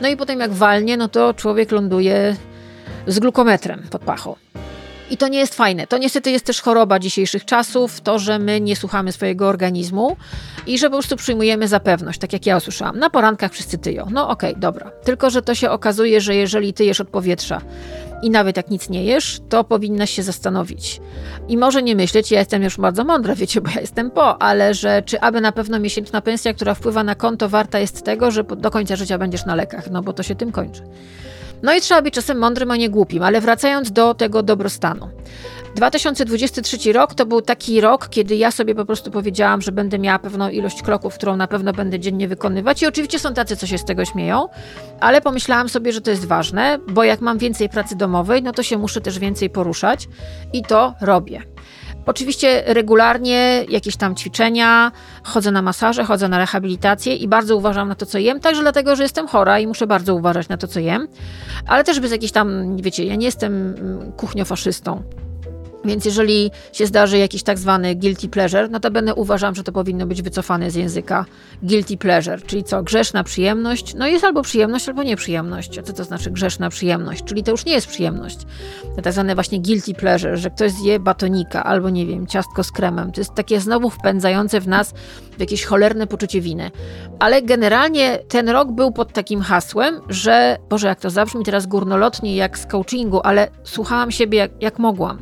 [0.00, 2.36] No i potem jak walnie, no to człowiek ląduje
[3.06, 4.36] z glukometrem pod pachą.
[5.10, 5.86] I to nie jest fajne.
[5.86, 10.16] To niestety jest też choroba dzisiejszych czasów, to, że my nie słuchamy swojego organizmu
[10.66, 12.98] i że po prostu przyjmujemy za pewność, tak jak ja usłyszałam.
[12.98, 14.06] Na porankach wszyscy tyją.
[14.10, 14.90] No okej, okay, dobra.
[15.04, 17.60] Tylko, że to się okazuje, że jeżeli tyjesz od powietrza
[18.22, 21.00] i nawet jak nic nie jesz, to powinnaś się zastanowić.
[21.48, 24.74] I może nie myśleć, ja jestem już bardzo mądra, wiecie, bo ja jestem po, ale
[24.74, 28.44] że czy aby na pewno miesięczna pensja, która wpływa na konto, warta jest tego, że
[28.44, 30.82] do końca życia będziesz na lekach, no bo to się tym kończy.
[31.64, 35.08] No i trzeba być czasem mądrym, a nie głupim, ale wracając do tego dobrostanu.
[35.76, 40.18] 2023 rok to był taki rok, kiedy ja sobie po prostu powiedziałam, że będę miała
[40.18, 42.82] pewną ilość kroków, którą na pewno będę dziennie wykonywać.
[42.82, 44.48] I oczywiście są tacy, co się z tego śmieją,
[45.00, 48.62] ale pomyślałam sobie, że to jest ważne, bo jak mam więcej pracy domowej, no to
[48.62, 50.08] się muszę też więcej poruszać
[50.52, 51.53] i to robię.
[52.06, 54.92] Oczywiście regularnie jakieś tam ćwiczenia,
[55.22, 58.96] chodzę na masaże, chodzę na rehabilitację i bardzo uważam na to, co jem, także dlatego,
[58.96, 61.08] że jestem chora i muszę bardzo uważać na to, co jem,
[61.66, 65.02] ale też bez jakichś tam, wiecie, ja nie jestem mm, kuchniofaszystą.
[65.84, 69.72] Więc jeżeli się zdarzy jakiś tak zwany guilty pleasure, no to będę uważam, że to
[69.72, 71.24] powinno być wycofane z języka
[71.62, 75.78] guilty pleasure, czyli co, grzeszna przyjemność, no jest albo przyjemność, albo nieprzyjemność.
[75.78, 77.24] A co to znaczy grzeszna przyjemność?
[77.24, 78.38] Czyli to już nie jest przyjemność.
[78.96, 82.72] To tak zwane właśnie guilty pleasure, że ktoś zje batonika albo nie wiem, ciastko z
[82.72, 83.12] kremem.
[83.12, 84.94] To jest takie znowu wpędzające w nas
[85.36, 86.70] w jakieś cholerne poczucie winy.
[87.18, 92.36] Ale generalnie ten rok był pod takim hasłem, że, Boże, jak to zabrzmi teraz górnolotnie,
[92.36, 95.18] jak z coachingu, ale słuchałam siebie jak, jak mogłam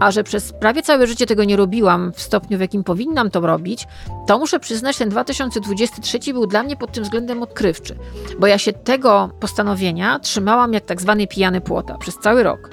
[0.00, 3.40] a że przez prawie całe życie tego nie robiłam w stopniu, w jakim powinnam to
[3.40, 3.86] robić,
[4.26, 7.96] to muszę przyznać, ten 2023 był dla mnie pod tym względem odkrywczy,
[8.38, 12.70] bo ja się tego postanowienia trzymałam jak tak zwany pijany płota przez cały rok.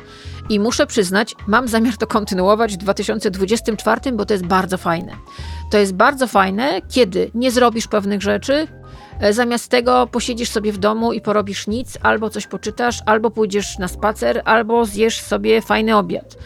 [0.49, 5.11] I muszę przyznać, mam zamiar to kontynuować w 2024, bo to jest bardzo fajne.
[5.71, 8.67] To jest bardzo fajne, kiedy nie zrobisz pewnych rzeczy,
[9.29, 13.87] zamiast tego posiedzisz sobie w domu i porobisz nic, albo coś poczytasz, albo pójdziesz na
[13.87, 16.37] spacer, albo zjesz sobie fajny obiad.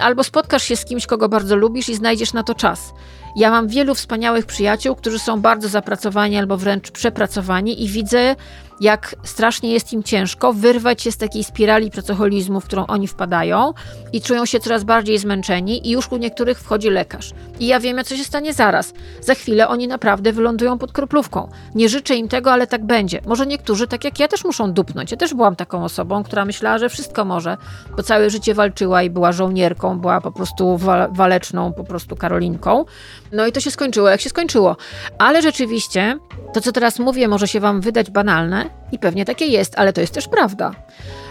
[0.00, 2.92] Albo spotkasz się z kimś, kogo bardzo lubisz i znajdziesz na to czas.
[3.36, 8.36] Ja mam wielu wspaniałych przyjaciół, którzy są bardzo zapracowani albo wręcz przepracowani i widzę,
[8.80, 13.72] jak strasznie jest im ciężko wyrwać się z takiej spirali pracoholizmu, w którą oni wpadają
[14.12, 17.30] i czują się coraz bardziej zmęczeni i już u niektórych wchodzi lekarz.
[17.60, 18.92] I ja wiem, co się stanie zaraz.
[19.20, 21.48] Za chwilę oni naprawdę wylądują pod kroplówką.
[21.74, 23.20] Nie życzę im tego, ale tak będzie.
[23.26, 25.10] Może niektórzy, tak jak ja, też muszą dupnąć.
[25.10, 27.56] Ja też byłam taką osobą, która myślała, że wszystko może,
[27.96, 32.84] bo całe życie walczyła i była żołnierką, była po prostu wa waleczną, po prostu Karolinką.
[33.32, 34.76] No i to się skończyło, jak się skończyło.
[35.18, 36.18] Ale rzeczywiście,
[36.52, 40.00] to co teraz mówię, może się Wam wydać banalne i pewnie takie jest, ale to
[40.00, 40.72] jest też prawda.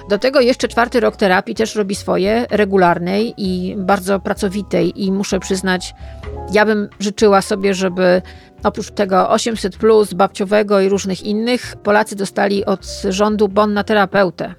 [0.09, 5.39] Do tego jeszcze czwarty rok terapii też robi swoje, regularnej i bardzo pracowitej i muszę
[5.39, 5.95] przyznać,
[6.53, 8.21] ja bym życzyła sobie, żeby
[8.63, 14.55] oprócz tego 800 plus, babciowego i różnych innych, Polacy dostali od rządu bon na terapeutę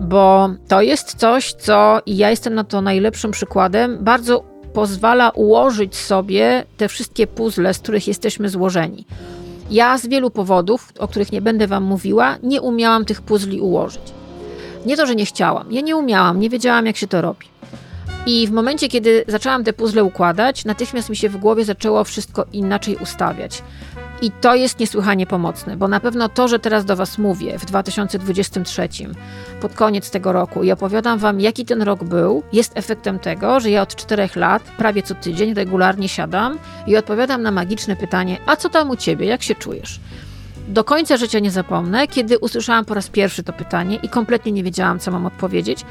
[0.00, 5.96] bo to jest coś, co i ja jestem na to najlepszym przykładem, bardzo pozwala ułożyć
[5.96, 9.06] sobie te wszystkie puzzle, z których jesteśmy złożeni.
[9.70, 14.02] Ja z wielu powodów, o których nie będę Wam mówiła, nie umiałam tych puzli ułożyć.
[14.86, 17.46] Nie to, że nie chciałam, ja nie umiałam, nie wiedziałam, jak się to robi.
[18.26, 22.46] I w momencie, kiedy zaczęłam te puzzle układać, natychmiast mi się w głowie zaczęło wszystko
[22.52, 23.62] inaczej ustawiać.
[24.22, 27.64] I to jest niesłychanie pomocne, bo na pewno to, że teraz do Was mówię w
[27.64, 28.88] 2023,
[29.60, 33.70] pod koniec tego roku i opowiadam Wam, jaki ten rok był, jest efektem tego, że
[33.70, 38.56] ja od czterech lat, prawie co tydzień, regularnie siadam i odpowiadam na magiczne pytanie: A
[38.56, 40.00] co tam u Ciebie, jak się czujesz?
[40.68, 44.62] Do końca życia nie zapomnę, kiedy usłyszałam po raz pierwszy to pytanie i kompletnie nie
[44.62, 45.84] wiedziałam, co mam odpowiedzieć,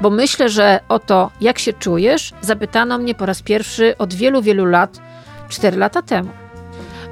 [0.00, 4.42] bo myślę, że o to, jak się czujesz, zapytano mnie po raz pierwszy od wielu,
[4.42, 5.00] wielu lat,
[5.48, 6.47] cztery lata temu.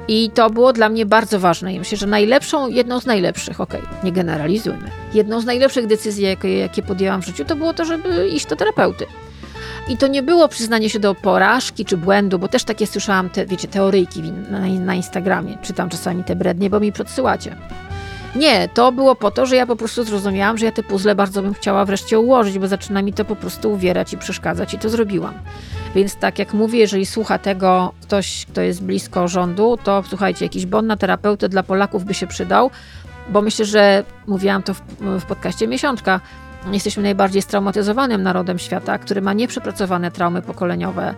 [0.07, 1.73] I to było dla mnie bardzo ważne.
[1.73, 6.23] I myślę, że najlepszą, jedną z najlepszych, okej, okay, nie generalizujmy, jedną z najlepszych decyzji,
[6.23, 9.05] jakie, jakie podjęłam w życiu, to było to, żeby iść do terapeuty.
[9.89, 13.45] I to nie było przyznanie się do porażki czy błędu, bo też takie słyszałam, te,
[13.45, 15.57] wiecie, teoryjki na, na Instagramie.
[15.61, 17.55] Czytam czasami te brednie, bo mi podsyłacie.
[18.37, 21.41] Nie, to było po to, że ja po prostu zrozumiałam, że ja te puzzle bardzo
[21.41, 24.89] bym chciała wreszcie ułożyć, bo zaczyna mi to po prostu uwierać i przeszkadzać i to
[24.89, 25.33] zrobiłam.
[25.95, 30.65] Więc tak jak mówię, jeżeli słucha tego ktoś, kto jest blisko rządu, to słuchajcie, jakiś
[30.65, 32.71] bon na terapeutę dla Polaków by się przydał,
[33.29, 36.19] bo myślę, że mówiłam to w, w podcaście Miesiączka,
[36.71, 41.13] jesteśmy najbardziej straumatyzowanym narodem świata, który ma nieprzepracowane traumy pokoleniowe,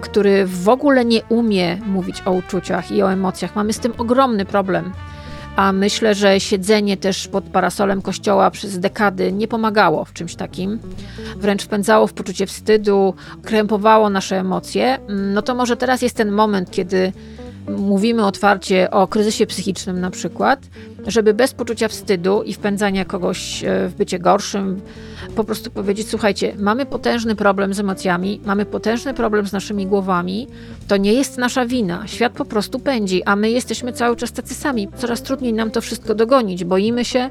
[0.00, 3.56] który w ogóle nie umie mówić o uczuciach i o emocjach.
[3.56, 4.92] Mamy z tym ogromny problem
[5.60, 10.78] a myślę, że siedzenie też pod parasolem kościoła przez dekady nie pomagało w czymś takim.
[11.36, 14.98] Wręcz wpędzało w poczucie wstydu, krępowało nasze emocje.
[15.08, 17.12] No to może teraz jest ten moment, kiedy
[17.68, 20.60] mówimy otwarcie o kryzysie psychicznym na przykład,
[21.06, 24.80] żeby bez poczucia wstydu i wpędzania kogoś e, w bycie gorszym,
[25.36, 30.46] po prostu powiedzieć: Słuchajcie, mamy potężny problem z emocjami, mamy potężny problem z naszymi głowami,
[30.88, 32.06] to nie jest nasza wina.
[32.06, 34.88] Świat po prostu pędzi, a my jesteśmy cały czas tacy sami.
[34.96, 37.30] Coraz trudniej nam to wszystko dogonić, boimy się,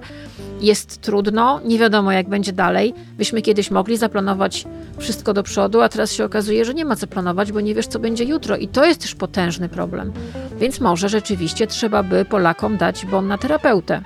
[0.60, 2.93] jest trudno, nie wiadomo jak będzie dalej.
[3.18, 4.66] Byśmy kiedyś mogli zaplanować
[4.97, 7.88] wszystko do przodu, a teraz się okazuje, że nie ma co planować, bo nie wiesz,
[7.88, 10.14] co będzie jutro, i to jest też potężny problem.
[10.60, 14.01] Więc może rzeczywiście trzeba by Polakom dać bon na terapeutę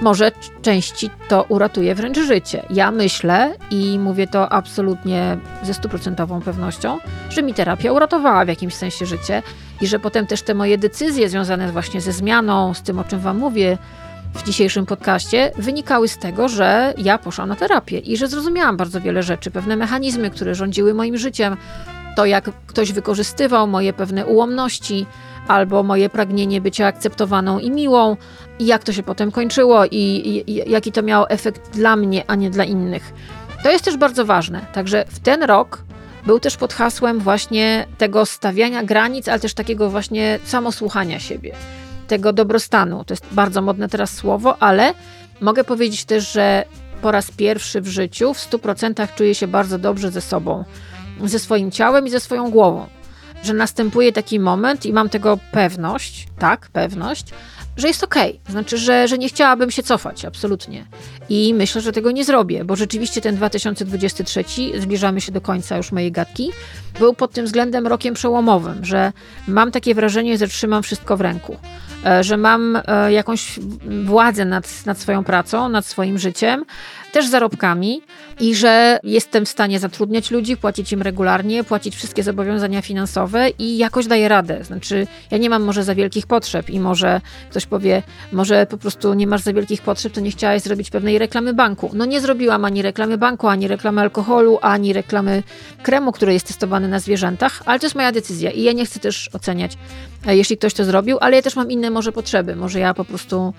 [0.00, 0.32] może
[0.62, 2.62] części to uratuje wręcz życie.
[2.70, 6.98] Ja myślę i mówię to absolutnie ze stuprocentową pewnością,
[7.30, 9.42] że mi terapia uratowała w jakimś sensie życie
[9.80, 13.20] i że potem też te moje decyzje związane właśnie ze zmianą, z tym o czym
[13.20, 13.78] Wam mówię
[14.34, 19.00] w dzisiejszym podcaście, wynikały z tego, że ja poszłam na terapię i że zrozumiałam bardzo
[19.00, 21.56] wiele rzeczy, pewne mechanizmy, które rządziły moim życiem,
[22.16, 25.06] to jak ktoś wykorzystywał moje pewne ułomności,
[25.48, 28.16] albo moje pragnienie bycia akceptowaną i miłą,
[28.58, 32.24] i jak to się potem kończyło, i, i, i jaki to miało efekt dla mnie,
[32.26, 33.12] a nie dla innych.
[33.62, 34.60] To jest też bardzo ważne.
[34.72, 35.82] Także w ten rok
[36.26, 41.54] był też pod hasłem właśnie tego stawiania granic, ale też takiego właśnie samosłuchania siebie,
[42.10, 43.04] tego dobrostanu.
[43.04, 44.94] To jest bardzo modne teraz słowo, ale
[45.40, 46.64] mogę powiedzieć też, że
[47.02, 50.64] po raz pierwszy w życiu w 100% czuję się bardzo dobrze ze sobą,
[51.24, 52.86] ze swoim ciałem i ze swoją głową
[53.42, 57.24] że następuje taki moment i mam tego pewność, tak, pewność,
[57.76, 58.30] że jest okej.
[58.30, 58.52] Okay.
[58.52, 60.86] Znaczy, że, że nie chciałabym się cofać, absolutnie.
[61.28, 64.44] I myślę, że tego nie zrobię, bo rzeczywiście ten 2023,
[64.78, 66.52] zbliżamy się do końca już mojej gadki,
[66.98, 69.12] był pod tym względem rokiem przełomowym, że
[69.48, 71.56] mam takie wrażenie, że trzymam wszystko w ręku.
[72.06, 73.58] E, że mam e, jakąś
[74.04, 76.64] władzę nad, nad swoją pracą, nad swoim życiem,
[77.12, 78.02] też zarobkami
[78.40, 83.76] i że jestem w stanie zatrudniać ludzi, płacić im regularnie, płacić wszystkie zobowiązania finansowe i
[83.76, 84.64] jakoś daję radę.
[84.64, 88.02] Znaczy, ja nie mam może za wielkich potrzeb i może ktoś powie,
[88.32, 91.90] może po prostu nie masz za wielkich potrzeb, to nie chciałaś zrobić pewnej reklamy banku.
[91.94, 95.42] No nie zrobiłam ani reklamy banku, ani reklamy alkoholu, ani reklamy
[95.82, 99.00] kremu, który jest testowany na zwierzętach, ale to jest moja decyzja i ja nie chcę
[99.00, 99.78] też oceniać,
[100.26, 102.56] e, jeśli ktoś to zrobił, ale ja też mam inne może potrzeby.
[102.56, 103.54] Może ja po prostu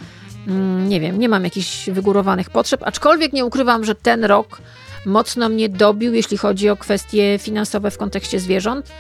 [0.88, 4.62] nie wiem, nie mam jakichś wygórowanych potrzeb, aczkolwiek nie ukrywam, że ten rok
[5.06, 8.92] mocno mnie dobił, jeśli chodzi o kwestie finansowe w kontekście zwierząt,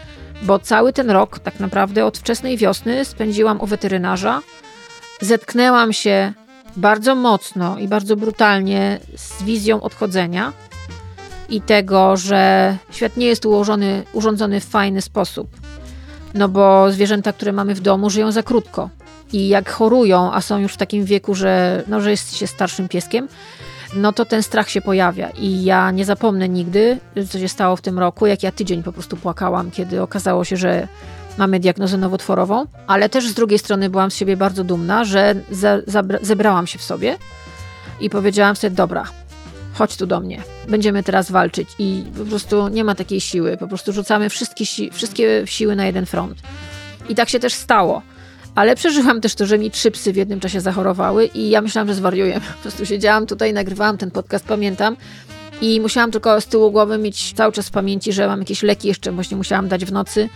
[0.42, 4.42] bo cały ten rok, tak naprawdę od wczesnej wiosny, spędziłam u weterynarza.
[5.22, 6.34] Zetknęłam się
[6.78, 10.54] bardzo mocno i bardzo brutalnie z wizją odchodzenia
[11.50, 15.48] i tego, że świat nie jest ułożony, urządzony w fajny sposób.
[16.34, 18.90] No bo zwierzęta, które mamy w domu, żyją za krótko
[19.34, 22.88] i jak chorują, a są już w takim wieku, że, no, że jest się starszym
[22.88, 23.28] pieskiem,
[23.94, 25.30] no to ten strach się pojawia.
[25.30, 26.98] I ja nie zapomnę nigdy,
[27.30, 30.58] co się stało w tym roku, jak ja tydzień po prostu płakałam, kiedy okazało się,
[30.58, 30.88] że
[31.38, 35.82] mamy diagnozę nowotworową, ale też z drugiej strony byłam z siebie bardzo dumna, że ze,
[36.22, 37.18] zebrałam się w sobie
[38.00, 39.04] i powiedziałam sobie, dobra,
[39.74, 43.68] chodź tu do mnie, będziemy teraz walczyć i po prostu nie ma takiej siły, po
[43.68, 46.38] prostu rzucamy wszystkie, si wszystkie siły na jeden front.
[47.10, 48.02] I tak się też stało.
[48.56, 51.88] Ale przeżyłam też to, że mi trzy psy w jednym czasie zachorowały i ja myślałam,
[51.88, 52.42] że zwariuję.
[52.56, 54.98] Po prostu siedziałam tutaj, nagrywałam ten podcast, pamiętam.
[55.62, 58.88] I musiałam tylko z tyłu głowy mieć cały czas w pamięci, że mam jakieś leki
[58.88, 60.30] jeszcze właśnie musiałam dać w nocy.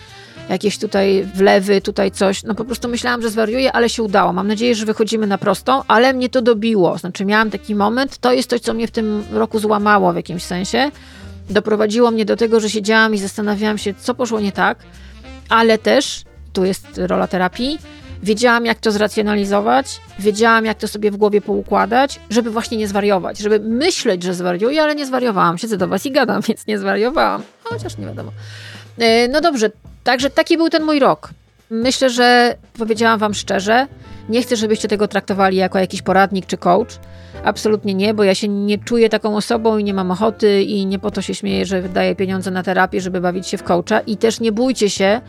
[0.50, 2.44] Jakieś tutaj wlewy, tutaj coś.
[2.44, 4.34] No po prostu myślałam, że zwariuję, ale się udało.
[4.34, 6.98] Mam nadzieję, że wychodzimy na prostą, ale mnie to dobiło.
[6.98, 10.44] Znaczy miałam taki moment, to jest coś, co mnie w tym roku złamało w jakimś
[10.44, 10.92] sensie.
[11.50, 14.78] Doprowadziło mnie do tego, że siedziałam i zastanawiałam się, co poszło nie tak,
[15.50, 17.80] ale też, tu jest rola terapii,
[18.24, 23.38] Wiedziałam, jak to zracjonalizować, wiedziałam, jak to sobie w głowie poukładać, żeby właśnie nie zwariować,
[23.38, 25.58] żeby myśleć, że zwariuję, ale nie zwariowałam.
[25.58, 27.42] Siedzę do was i gadam, więc nie zwariowałam.
[27.64, 28.32] Chociaż nie wiadomo.
[28.98, 29.72] E, no dobrze,
[30.04, 31.30] także taki był ten mój rok.
[31.70, 33.88] Myślę, że powiedziałam wam szczerze,
[34.30, 37.00] nie chcę, żebyście tego traktowali jako jakiś poradnik czy coach.
[37.44, 41.00] Absolutnie nie, bo ja się nie czuję taką osobą i nie mam ochoty i nie
[41.00, 44.18] po to się śmieję, że wydaję pieniądze na terapię, żeby bawić się w coacha i
[44.18, 45.22] też nie bójcie się,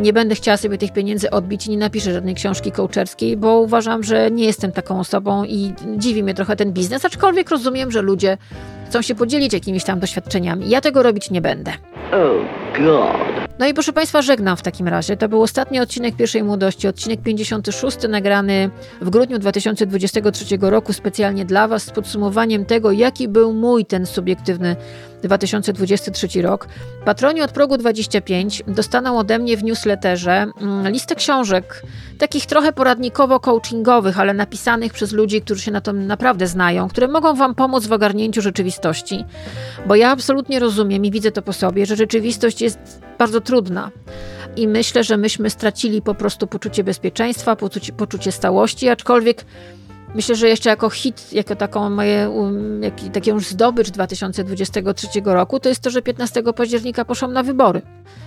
[0.00, 4.02] nie będę chciała sobie tych pieniędzy odbić i nie napiszę żadnej książki coacherskiej, bo uważam,
[4.02, 8.38] że nie jestem taką osobą i dziwi mnie trochę ten biznes, aczkolwiek rozumiem, że ludzie
[8.88, 10.70] chcą się podzielić jakimiś tam doświadczeniami.
[10.70, 11.72] Ja tego robić nie będę.
[12.12, 12.44] Oh
[12.78, 13.50] God.
[13.58, 15.16] No i proszę Państwa, żegnam w takim razie.
[15.16, 18.70] To był ostatni odcinek pierwszej młodości, odcinek 56, nagrany
[19.00, 24.76] w grudniu 2023 roku specjalnie dla Was z podsumowaniem tego, jaki był mój ten subiektywny
[25.22, 26.68] 2023 rok.
[27.04, 31.82] Patroni od progu 25 dostaną ode mnie w newsletterze mm, listę książek,
[32.18, 37.34] takich trochę poradnikowo-coachingowych, ale napisanych przez ludzi, którzy się na tym naprawdę znają, które mogą
[37.34, 39.24] Wam pomóc w ogarnięciu rzeczywistości.
[39.86, 42.78] Bo ja absolutnie rozumiem i widzę to po sobie, że rzeczywistość jest
[43.18, 43.90] bardzo trudna.
[44.56, 49.44] I myślę, że myśmy stracili po prostu poczucie bezpieczeństwa, poczucie, poczucie stałości, aczkolwiek
[50.14, 55.60] Myślę, że jeszcze jako hit, jako taką moje, um, jak, taką już zdobycz 2023 roku,
[55.60, 57.82] to jest to, że 15 października poszłam na wybory.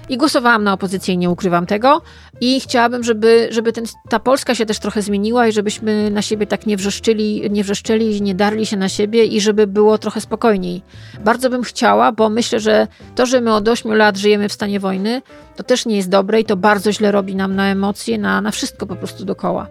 [0.10, 2.02] I głosowałam na opozycję, nie ukrywam tego.
[2.42, 6.48] I chciałabym, żeby, żeby ten, ta Polska się też trochę zmieniła i żebyśmy na siebie
[6.48, 10.82] tak nie wrzeszczyli, nie wrzeszczyli, nie darli się na siebie i żeby było trochę spokojniej.
[11.24, 14.80] Bardzo bym chciała, bo myślę, że to, że my od 8 lat żyjemy w stanie
[14.80, 15.22] wojny,
[15.56, 18.52] to też nie jest dobre i to bardzo źle robi nam na emocje, na, na
[18.52, 19.68] wszystko po prostu dokoła.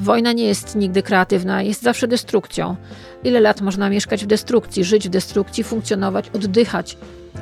[0.00, 2.76] Wojna nie jest nigdy kreatywna, jest zawsze destrukcją.
[3.24, 6.96] Ile lat można mieszkać w destrukcji, żyć w destrukcji, funkcjonować, oddychać,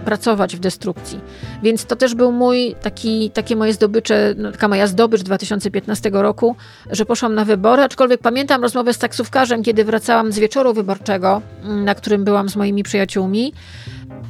[0.04, 1.20] pracować w destrukcji.
[1.62, 6.56] Więc to też był mój taki, takie moje zdobycze, no, taka moja zdobycz 2015 roku,
[6.90, 11.94] że poszłam na wybory, aczkolwiek pamiętam rozmowę z taksówkarzem, kiedy wracałam z wieczoru wyborczego, na
[11.94, 13.52] którym byłam z moimi przyjaciółmi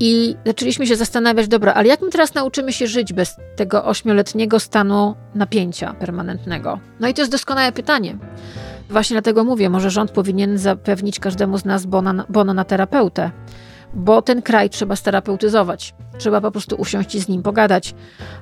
[0.00, 4.60] i zaczęliśmy się zastanawiać, dobra, ale jak my teraz nauczymy się żyć bez tego ośmioletniego
[4.60, 6.80] stanu napięcia permanentnego?
[7.00, 8.18] No i to jest doskonałe pytanie.
[8.90, 13.30] Właśnie dlatego mówię, może rząd powinien zapewnić każdemu z nas bono, bono na terapeutę,
[13.94, 15.94] bo ten kraj trzeba sterapeutyzować.
[16.18, 17.94] Trzeba po prostu usiąść i z nim pogadać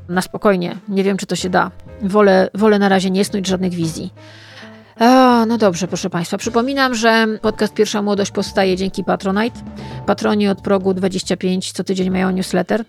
[0.09, 0.77] na spokojnie.
[0.89, 1.71] Nie wiem, czy to się da.
[2.03, 4.13] Wolę, wolę na razie nie snuć żadnych wizji.
[5.01, 6.39] O, no dobrze, proszę Państwa.
[6.39, 9.61] Przypominam, że podcast Pierwsza Młodość powstaje dzięki Patronite.
[10.07, 12.85] Patroni od progu 25 co tydzień mają newsletter.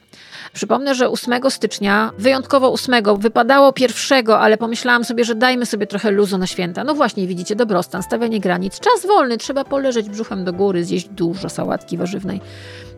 [0.58, 6.12] Przypomnę, że 8 stycznia, wyjątkowo 8, wypadało pierwszego, ale pomyślałam sobie, że dajmy sobie trochę
[6.12, 6.84] luzu na święta.
[6.84, 11.50] No właśnie, widzicie, dobrostan, stawianie granic, czas wolny, trzeba poleżeć brzuchem do góry, zjeść dużo
[11.50, 12.42] sałatki warzywnej.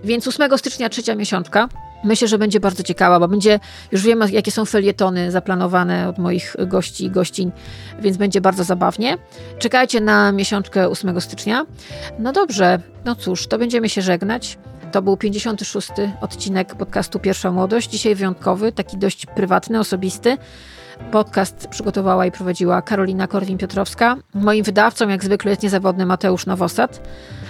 [0.04, 1.70] Więc 8 stycznia trzecia miesiączka.
[2.04, 3.60] Myślę, że będzie bardzo ciekawa, bo będzie,
[3.92, 7.52] już wiemy, jakie są felietony zaplanowane od moich gości i gościń,
[8.02, 9.18] więc będzie bardzo zabawnie.
[9.58, 11.66] Czekajcie na miesiączkę 8 stycznia.
[12.20, 14.58] No dobrze, no cóż, to będziemy się żegnać.
[14.92, 15.90] To był 56.
[16.22, 17.90] odcinek podcastu Pierwsza Młodość.
[17.90, 20.38] Dzisiaj wyjątkowy, taki dość prywatny, osobisty.
[21.12, 24.16] Podcast przygotowała i prowadziła Karolina Korwin-Piotrowska.
[24.34, 27.02] Moim wydawcą, jak zwykle, jest niezawodny Mateusz Nowosad,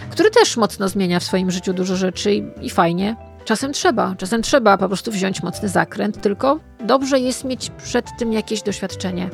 [0.09, 3.15] który też mocno zmienia w swoim życiu dużo rzeczy i, i fajnie.
[3.45, 8.33] Czasem trzeba, czasem trzeba po prostu wziąć mocny zakręt, tylko dobrze jest mieć przed tym
[8.33, 9.29] jakieś doświadczenie.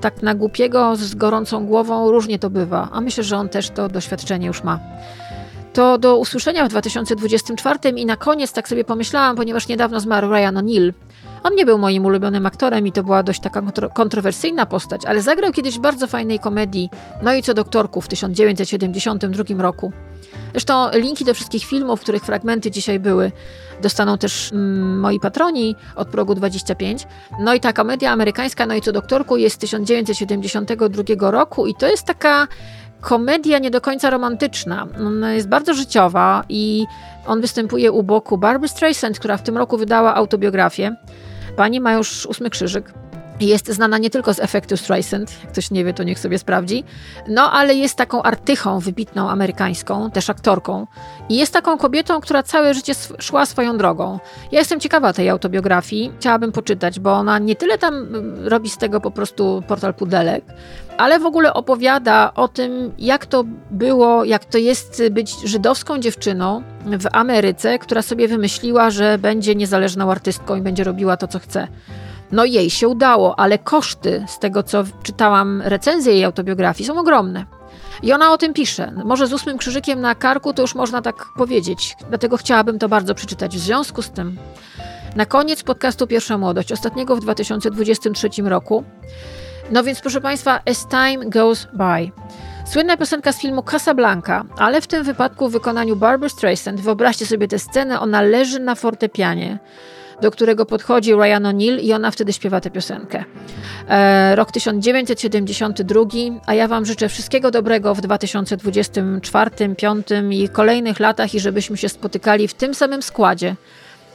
[0.00, 3.88] Tak na głupiego z gorącą głową różnie to bywa, a myślę, że on też to
[3.88, 4.80] doświadczenie już ma.
[5.76, 10.54] To do usłyszenia w 2024 i na koniec tak sobie pomyślałam, ponieważ niedawno zmarł Ryan
[10.54, 10.92] O'Neill.
[11.42, 13.62] On nie był moim ulubionym aktorem i to była dość taka
[13.94, 16.90] kontrowersyjna postać, ale zagrał kiedyś w bardzo fajnej komedii
[17.22, 19.92] No i co doktorku w 1972 roku.
[20.50, 23.32] Zresztą linki do wszystkich filmów, których fragmenty dzisiaj były,
[23.82, 27.06] dostaną też mm, moi patroni od progu 25.
[27.40, 31.86] No i ta komedia amerykańska No i co doktorku jest z 1972 roku i to
[31.86, 32.48] jest taka
[33.00, 34.86] komedia nie do końca romantyczna.
[35.06, 36.86] Ona jest bardzo życiowa i
[37.26, 40.96] on występuje u boku Barbara Streisand, która w tym roku wydała autobiografię.
[41.56, 42.92] Pani ma już ósmy krzyżyk.
[43.40, 46.84] Jest znana nie tylko z efektu Streisand, jak ktoś nie wie, to niech sobie sprawdzi,
[47.28, 50.86] no ale jest taką artychą wybitną amerykańską, też aktorką
[51.28, 54.18] i jest taką kobietą, która całe życie szła swoją drogą.
[54.52, 58.78] Ja jestem ciekawa tej autobiografii, chciałabym poczytać, bo ona nie tyle tam mm, robi z
[58.78, 60.44] tego po prostu portal pudelek,
[60.98, 66.62] ale w ogóle opowiada o tym, jak to było, jak to jest być żydowską dziewczyną
[66.84, 71.68] w Ameryce, która sobie wymyśliła, że będzie niezależną artystką i będzie robiła to, co chce.
[72.32, 77.46] No jej się udało, ale koszty z tego, co czytałam recenzję jej autobiografii, są ogromne.
[78.02, 78.92] I ona o tym pisze.
[79.04, 81.96] Może z ósmym krzyżykiem na karku to już można tak powiedzieć.
[82.08, 83.56] Dlatego chciałabym to bardzo przeczytać.
[83.56, 84.36] W związku z tym,
[85.16, 88.84] na koniec podcastu Pierwsza Młodość, ostatniego w 2023 roku.
[89.70, 92.10] No więc, proszę Państwa, As Time Goes By.
[92.66, 96.80] Słynna piosenka z filmu Casablanca, ale w tym wypadku w wykonaniu Barbara Streisand.
[96.80, 99.58] Wyobraźcie sobie tę scenę, ona leży na fortepianie
[100.22, 103.24] do którego podchodzi Ryan O'Neill i ona wtedy śpiewa tę piosenkę.
[103.88, 106.00] E, rok 1972,
[106.46, 111.88] a ja Wam życzę wszystkiego dobrego w 2024, 2025 i kolejnych latach i żebyśmy się
[111.88, 113.56] spotykali w tym samym składzie,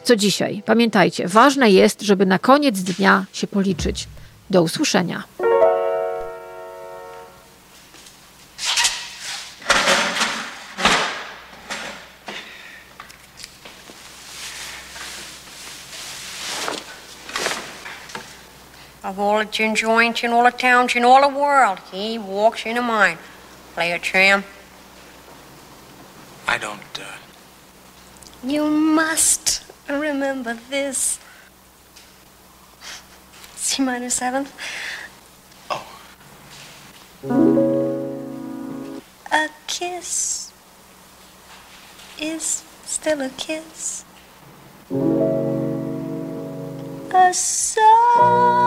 [0.03, 0.63] co dzisiaj.
[0.65, 4.07] Pamiętajcie, ważne jest, żeby na koniec dnia się policzyć.
[4.49, 5.23] Do usłyszenia.
[19.11, 22.65] Of all the gin joints in all the towns in all the world, he walks
[22.65, 23.17] into mine.
[23.73, 24.45] Play a tram.
[26.47, 27.17] I don't, uh,
[28.41, 31.19] You must remember this.
[33.55, 34.53] C minor seventh.
[35.69, 35.85] Oh.
[39.29, 40.53] A kiss
[42.17, 44.05] is still a kiss.
[47.13, 48.60] A sigh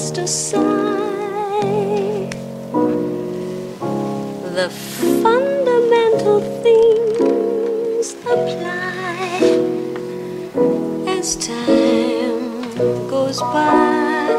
[0.00, 0.60] just a sigh.
[4.56, 4.70] The
[5.02, 9.40] fundamental things apply
[11.06, 12.62] as time
[13.10, 14.32] goes by.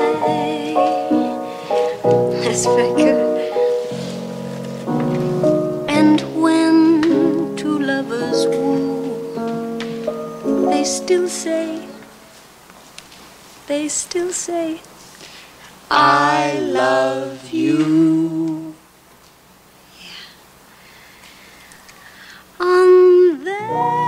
[2.42, 3.52] That's very good.
[5.90, 9.14] And when two lovers woo,
[10.72, 11.88] they still say,
[13.68, 14.82] they still say,
[15.94, 18.74] I love you.
[20.00, 20.08] Yeah.
[22.66, 24.01] On the